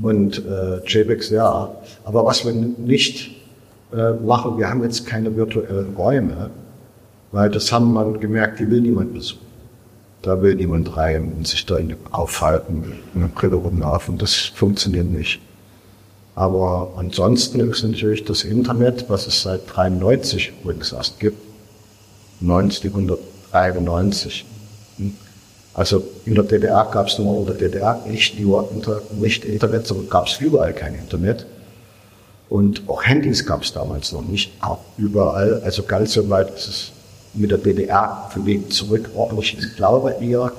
Und 0.03 0.45
äh, 0.45 0.85
JPEGs, 0.85 1.31
ja. 1.31 1.71
Aber 2.03 2.25
was 2.25 2.45
wir 2.45 2.53
nicht 2.53 3.31
äh, 3.91 4.11
machen, 4.13 4.59
wir 4.59 4.69
haben 4.69 4.83
jetzt 4.83 5.07
keine 5.07 5.35
virtuellen 5.35 5.95
Räume, 5.95 6.51
weil 7.31 7.49
das 7.49 7.71
haben 7.71 7.91
man 7.93 8.19
gemerkt, 8.19 8.59
die 8.59 8.69
will 8.69 8.81
niemand 8.81 9.13
besuchen. 9.13 9.48
Da 10.21 10.41
will 10.41 10.55
niemand 10.55 10.97
rein 10.97 11.31
und 11.37 11.47
sich 11.47 11.65
da 11.65 11.77
aufhalten 12.11 12.81
mit 12.81 12.97
einer 13.15 13.29
Brille 13.29 13.55
rumlaufen. 13.55 14.17
Das 14.17 14.35
funktioniert 14.35 15.09
nicht. 15.09 15.39
Aber 16.35 16.91
ansonsten 16.97 17.59
ist 17.59 17.83
natürlich 17.83 18.23
das 18.25 18.43
Internet, 18.43 19.09
was 19.09 19.25
es 19.27 19.41
seit 19.41 19.61
93 19.73 20.53
übrigens 20.61 20.93
erst 20.93 21.19
gibt, 21.19 21.37
1993. 22.41 24.45
Also 25.73 26.03
in 26.25 26.35
der 26.35 26.43
DDR 26.43 26.85
gab 26.91 27.07
es 27.07 27.17
nur 27.19 27.47
in 27.47 27.57
DDR 27.57 28.03
nicht 28.07 28.39
nur 28.39 28.71
Inter 28.71 29.01
nicht 29.19 29.45
Internet, 29.45 29.87
sondern 29.87 30.09
gab 30.09 30.27
es 30.27 30.39
überall 30.39 30.73
kein 30.73 30.95
Internet. 30.95 31.45
Und 32.49 32.83
auch 32.87 33.03
Handys 33.03 33.45
gab 33.45 33.63
es 33.63 33.73
damals 33.73 34.11
noch 34.11 34.25
nicht, 34.25 34.51
auch 34.61 34.79
überall. 34.97 35.61
Also 35.63 35.83
ganz 35.83 36.13
so 36.13 36.29
weit 36.29 36.49
ist 36.55 36.67
es 36.67 36.91
mit 37.33 37.51
der 37.51 37.57
DDR 37.57 38.29
für 38.31 38.45
Weg 38.45 38.71
zurück 38.73 39.09
ordentlich. 39.15 39.57
Ich 39.57 39.75
glaube 39.75 40.15
eher, 40.19 40.51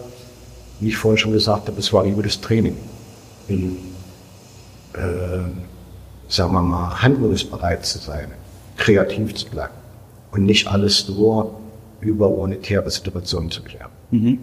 wie 0.81 0.89
ich 0.89 0.97
vorhin 0.97 1.19
schon 1.19 1.33
gesagt 1.33 1.69
habe, 1.69 1.79
es 1.79 1.93
war 1.93 2.05
über 2.05 2.23
das 2.23 2.41
Training. 2.41 2.77
In, 3.49 3.77
äh, 4.95 4.99
sagen 6.29 6.53
wir 6.53 6.63
mal, 6.63 7.03
handlungsbereit 7.03 7.85
zu 7.85 7.99
sein, 7.99 8.29
kreativ 8.77 9.35
zu 9.35 9.47
bleiben 9.49 9.75
und 10.31 10.45
nicht 10.45 10.69
alles 10.69 11.09
nur 11.09 11.59
über 12.01 12.31
monetäre 12.31 12.91
Situationen 12.91 13.51
zu 13.51 13.63
klären. 13.63 13.91
Mhm 14.11 14.39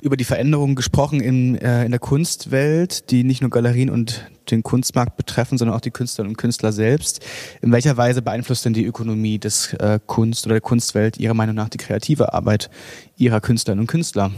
über 0.00 0.16
die 0.16 0.24
Veränderungen 0.24 0.74
gesprochen 0.74 1.20
in, 1.20 1.56
äh, 1.56 1.84
in 1.84 1.90
der 1.90 2.00
Kunstwelt, 2.00 3.10
die 3.10 3.24
nicht 3.24 3.40
nur 3.40 3.50
Galerien 3.50 3.90
und 3.90 4.24
den 4.50 4.62
Kunstmarkt 4.62 5.16
betreffen, 5.16 5.58
sondern 5.58 5.76
auch 5.76 5.80
die 5.80 5.90
Künstlerinnen 5.90 6.32
und 6.32 6.36
Künstler 6.36 6.72
selbst. 6.72 7.20
In 7.60 7.72
welcher 7.72 7.96
Weise 7.96 8.22
beeinflusst 8.22 8.64
denn 8.64 8.72
die 8.72 8.84
Ökonomie 8.84 9.38
des 9.38 9.74
äh, 9.74 9.98
Kunst- 10.06 10.46
oder 10.46 10.54
der 10.54 10.60
Kunstwelt 10.60 11.18
Ihrer 11.18 11.34
Meinung 11.34 11.54
nach 11.54 11.68
die 11.68 11.78
kreative 11.78 12.32
Arbeit 12.32 12.70
Ihrer 13.16 13.40
Künstlerinnen 13.40 13.82
und 13.82 13.86
Künstler? 13.88 14.30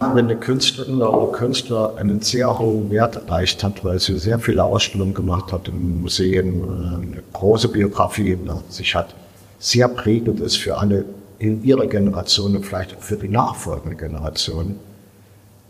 Wenn 0.00 0.26
eine 0.26 0.36
Künstlerin 0.36 1.02
oder 1.02 1.32
Künstler 1.32 1.96
einen 1.96 2.22
sehr 2.22 2.58
hohen 2.58 2.90
Wert 2.90 3.16
erreicht 3.16 3.62
hat, 3.62 3.84
weil 3.84 3.98
sie 3.98 4.18
sehr 4.18 4.38
viele 4.38 4.64
Ausstellungen 4.64 5.14
gemacht 5.14 5.52
hat 5.52 5.68
in 5.68 6.00
Museen, 6.00 6.60
äh, 6.60 6.94
eine 6.94 7.22
große 7.32 7.68
Biografie 7.68 8.30
hinter 8.30 8.62
sich 8.68 8.94
hat, 8.94 9.14
sehr 9.58 9.88
prägend 9.88 10.40
ist 10.40 10.56
für 10.56 10.78
alle 10.78 11.04
in 11.38 11.62
ihrer 11.64 11.86
Generation 11.86 12.56
und 12.56 12.64
vielleicht 12.64 12.96
auch 12.96 13.00
für 13.00 13.16
die 13.16 13.28
nachfolgende 13.28 13.96
Generation, 13.96 14.76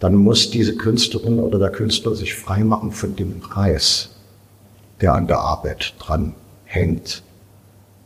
dann 0.00 0.16
muss 0.16 0.50
diese 0.50 0.76
Künstlerin 0.76 1.38
oder 1.38 1.58
der 1.58 1.70
Künstler 1.70 2.14
sich 2.14 2.34
freimachen 2.34 2.90
von 2.90 3.14
dem 3.16 3.40
Preis, 3.40 4.08
der 5.00 5.14
an 5.14 5.26
der 5.26 5.40
Arbeit 5.40 5.94
dran 5.98 6.34
hängt. 6.64 7.22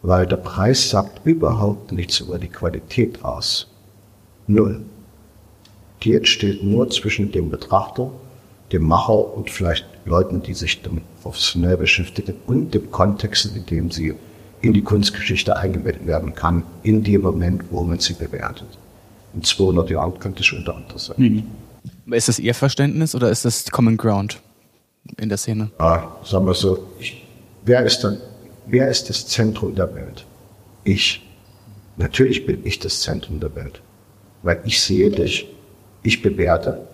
Weil 0.02 0.26
der 0.26 0.36
Preis 0.36 0.90
sagt 0.90 1.24
überhaupt 1.24 1.92
nichts 1.92 2.20
über 2.20 2.38
die 2.38 2.48
Qualität 2.48 3.24
aus. 3.24 3.68
Null. 4.48 4.82
Die 6.02 6.14
entsteht 6.14 6.62
nur 6.64 6.90
zwischen 6.90 7.32
dem 7.32 7.48
Betrachter, 7.48 8.10
dem 8.72 8.82
Macher 8.82 9.34
und 9.34 9.48
vielleicht 9.48 9.86
Leuten, 10.04 10.42
die 10.42 10.52
sich 10.52 10.82
damit 10.82 11.04
professionell 11.22 11.76
beschäftigen 11.76 12.34
und 12.46 12.74
dem 12.74 12.90
Kontext, 12.90 13.56
in 13.56 13.64
dem 13.66 13.90
sie 13.90 14.14
in 14.60 14.72
die 14.72 14.82
Kunstgeschichte 14.82 15.56
eingebettet 15.56 16.06
werden 16.06 16.34
kann, 16.34 16.64
in 16.82 17.04
dem 17.04 17.22
Moment, 17.22 17.62
wo 17.70 17.82
man 17.84 18.00
sie 18.00 18.14
bewertet. 18.14 18.78
In 19.32 19.42
200 19.42 19.90
Jahren 19.90 20.18
könnte 20.18 20.40
es 20.40 20.46
schon 20.46 20.60
wieder 20.60 20.74
anders 20.76 21.06
sein. 21.06 21.16
Mhm. 21.18 21.44
Ist 22.10 22.28
das 22.28 22.38
Ihr 22.38 22.54
Verständnis 22.54 23.14
oder 23.14 23.30
ist 23.30 23.44
das 23.44 23.70
Common 23.70 23.96
Ground 23.96 24.40
in 25.18 25.28
der 25.28 25.38
Szene? 25.38 25.70
Ja, 25.78 26.16
sagen 26.24 26.46
wir 26.46 26.54
so, 26.54 26.86
ich, 26.98 27.24
wer, 27.64 27.84
ist 27.84 28.00
dann, 28.00 28.18
wer 28.66 28.88
ist 28.88 29.08
das 29.08 29.26
Zentrum 29.26 29.74
der 29.74 29.94
Welt? 29.94 30.26
Ich. 30.84 31.20
Natürlich 31.96 32.44
bin 32.44 32.60
ich 32.64 32.78
das 32.78 33.00
Zentrum 33.00 33.40
der 33.40 33.54
Welt. 33.54 33.80
Weil 34.42 34.60
ich 34.64 34.82
sehe 34.82 35.10
dich, 35.10 35.48
ich 36.02 36.20
bewerte 36.20 36.86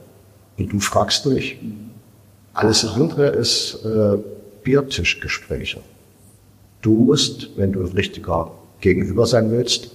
und 0.59 0.73
du 0.73 0.79
fragst 0.79 1.25
dich. 1.25 1.59
Alles 2.53 2.85
andere 2.85 3.29
ist 3.29 3.79
äh, 3.85 4.19
Biertischgespräche. 4.63 5.81
Du 6.83 6.95
musst, 6.95 7.57
wenn 7.57 7.73
du 7.73 7.81
ein 7.81 7.93
richtiger 7.93 8.53
Gegenüber 8.81 9.27
sein 9.27 9.51
willst, 9.51 9.91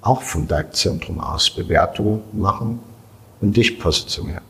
auch 0.00 0.22
vom 0.22 0.48
Deckzentrum 0.48 1.20
aus 1.20 1.50
Bewertungen 1.50 2.22
machen 2.32 2.80
und 3.40 3.56
dich 3.56 3.78
positionieren. 3.78 4.42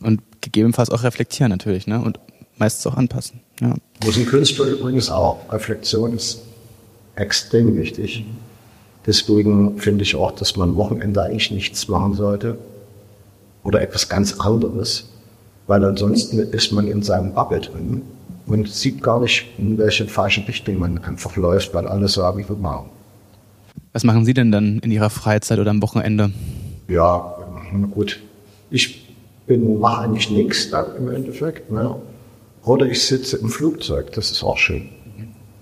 Und 0.00 0.22
gegebenenfalls 0.40 0.90
auch 0.90 1.02
reflektieren 1.02 1.50
natürlich, 1.50 1.86
ne? 1.86 2.00
Und 2.00 2.18
meistens 2.56 2.86
auch 2.86 2.96
anpassen. 2.96 3.40
Ja. 3.60 3.74
Muss 4.04 4.16
ein 4.16 4.26
Künstler 4.26 4.66
übrigens 4.66 5.10
auch. 5.10 5.52
Reflexion 5.52 6.14
ist 6.14 6.42
extrem 7.14 7.76
wichtig. 7.76 8.24
Deswegen 9.06 9.78
finde 9.78 10.02
ich 10.04 10.14
auch, 10.14 10.32
dass 10.32 10.56
man 10.56 10.70
am 10.70 10.76
Wochenende 10.76 11.22
eigentlich 11.22 11.50
nichts 11.50 11.88
machen 11.88 12.14
sollte 12.14 12.56
oder 13.64 13.80
etwas 13.82 14.08
ganz 14.08 14.38
anderes, 14.40 15.08
weil 15.66 15.84
ansonsten 15.84 16.38
ist 16.38 16.72
man 16.72 16.86
in 16.86 17.02
seinem 17.02 17.34
Bubble 17.34 17.60
drin 17.60 18.02
und 18.46 18.68
sieht 18.68 19.02
gar 19.02 19.20
nicht, 19.20 19.46
in 19.58 19.78
welche 19.78 20.06
falschen 20.06 20.44
Richtung 20.44 20.78
man 20.78 20.98
einfach 20.98 21.36
läuft, 21.36 21.74
weil 21.74 21.86
alle 21.86 22.08
sagen, 22.08 22.38
wie 22.38 22.48
wir 22.48 22.56
machen. 22.56 22.90
Was 23.92 24.04
machen 24.04 24.24
Sie 24.24 24.34
denn 24.34 24.52
dann 24.52 24.78
in 24.78 24.90
Ihrer 24.90 25.10
Freizeit 25.10 25.58
oder 25.58 25.70
am 25.70 25.82
Wochenende? 25.82 26.30
Ja, 26.88 27.34
gut. 27.90 28.20
Ich 28.70 29.11
bin, 29.46 29.80
mache 29.80 30.02
eigentlich 30.02 30.30
nichts 30.30 30.70
dann 30.70 30.96
im 30.96 31.10
Endeffekt. 31.10 31.70
Ne? 31.70 31.96
Oder 32.64 32.86
ich 32.86 33.04
sitze 33.04 33.36
im 33.38 33.48
Flugzeug, 33.48 34.12
das 34.12 34.30
ist 34.30 34.42
auch 34.42 34.58
schön. 34.58 34.88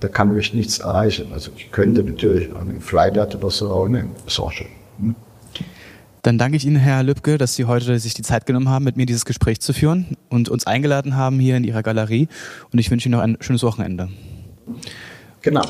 Da 0.00 0.08
kann 0.08 0.34
mich 0.34 0.54
nichts 0.54 0.78
erreichen. 0.78 1.32
Also 1.32 1.50
ich 1.56 1.70
könnte 1.70 2.02
natürlich 2.02 2.54
einen 2.54 2.80
Flydat 2.80 3.34
oder 3.34 3.50
so 3.50 3.70
auch 3.70 3.88
nehmen, 3.88 4.12
ist 4.26 4.40
auch 4.40 4.52
schön. 4.52 4.68
Hm? 4.98 5.14
Dann 6.22 6.36
danke 6.36 6.56
ich 6.56 6.66
Ihnen, 6.66 6.76
Herr 6.76 7.02
Lübke, 7.02 7.38
dass 7.38 7.54
Sie 7.54 7.64
heute 7.64 7.98
sich 7.98 8.12
die 8.12 8.22
Zeit 8.22 8.44
genommen 8.44 8.68
haben, 8.68 8.84
mit 8.84 8.96
mir 8.96 9.06
dieses 9.06 9.24
Gespräch 9.24 9.60
zu 9.60 9.72
führen 9.72 10.16
und 10.28 10.50
uns 10.50 10.66
eingeladen 10.66 11.16
haben 11.16 11.38
hier 11.38 11.56
in 11.56 11.64
Ihrer 11.64 11.82
Galerie. 11.82 12.28
Und 12.72 12.78
ich 12.78 12.90
wünsche 12.90 13.08
Ihnen 13.08 13.16
noch 13.16 13.22
ein 13.22 13.38
schönes 13.40 13.62
Wochenende. 13.62 14.08
Genau. 15.40 15.64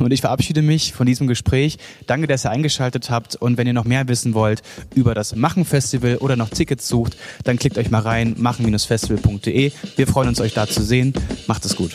Und 0.00 0.12
ich 0.12 0.20
verabschiede 0.20 0.62
mich 0.62 0.92
von 0.92 1.06
diesem 1.06 1.26
Gespräch. 1.26 1.78
Danke, 2.06 2.26
dass 2.26 2.44
ihr 2.44 2.50
eingeschaltet 2.50 3.10
habt. 3.10 3.36
Und 3.36 3.56
wenn 3.56 3.66
ihr 3.66 3.72
noch 3.72 3.84
mehr 3.84 4.08
wissen 4.08 4.34
wollt 4.34 4.62
über 4.94 5.14
das 5.14 5.34
Machen-Festival 5.36 6.16
oder 6.16 6.36
noch 6.36 6.50
Tickets 6.50 6.88
sucht, 6.88 7.16
dann 7.44 7.58
klickt 7.58 7.78
euch 7.78 7.90
mal 7.90 8.00
rein, 8.00 8.34
machen-festival.de. 8.38 9.72
Wir 9.96 10.06
freuen 10.06 10.28
uns, 10.28 10.40
euch 10.40 10.54
da 10.54 10.66
zu 10.66 10.82
sehen. 10.82 11.14
Macht 11.46 11.64
es 11.64 11.76
gut. 11.76 11.92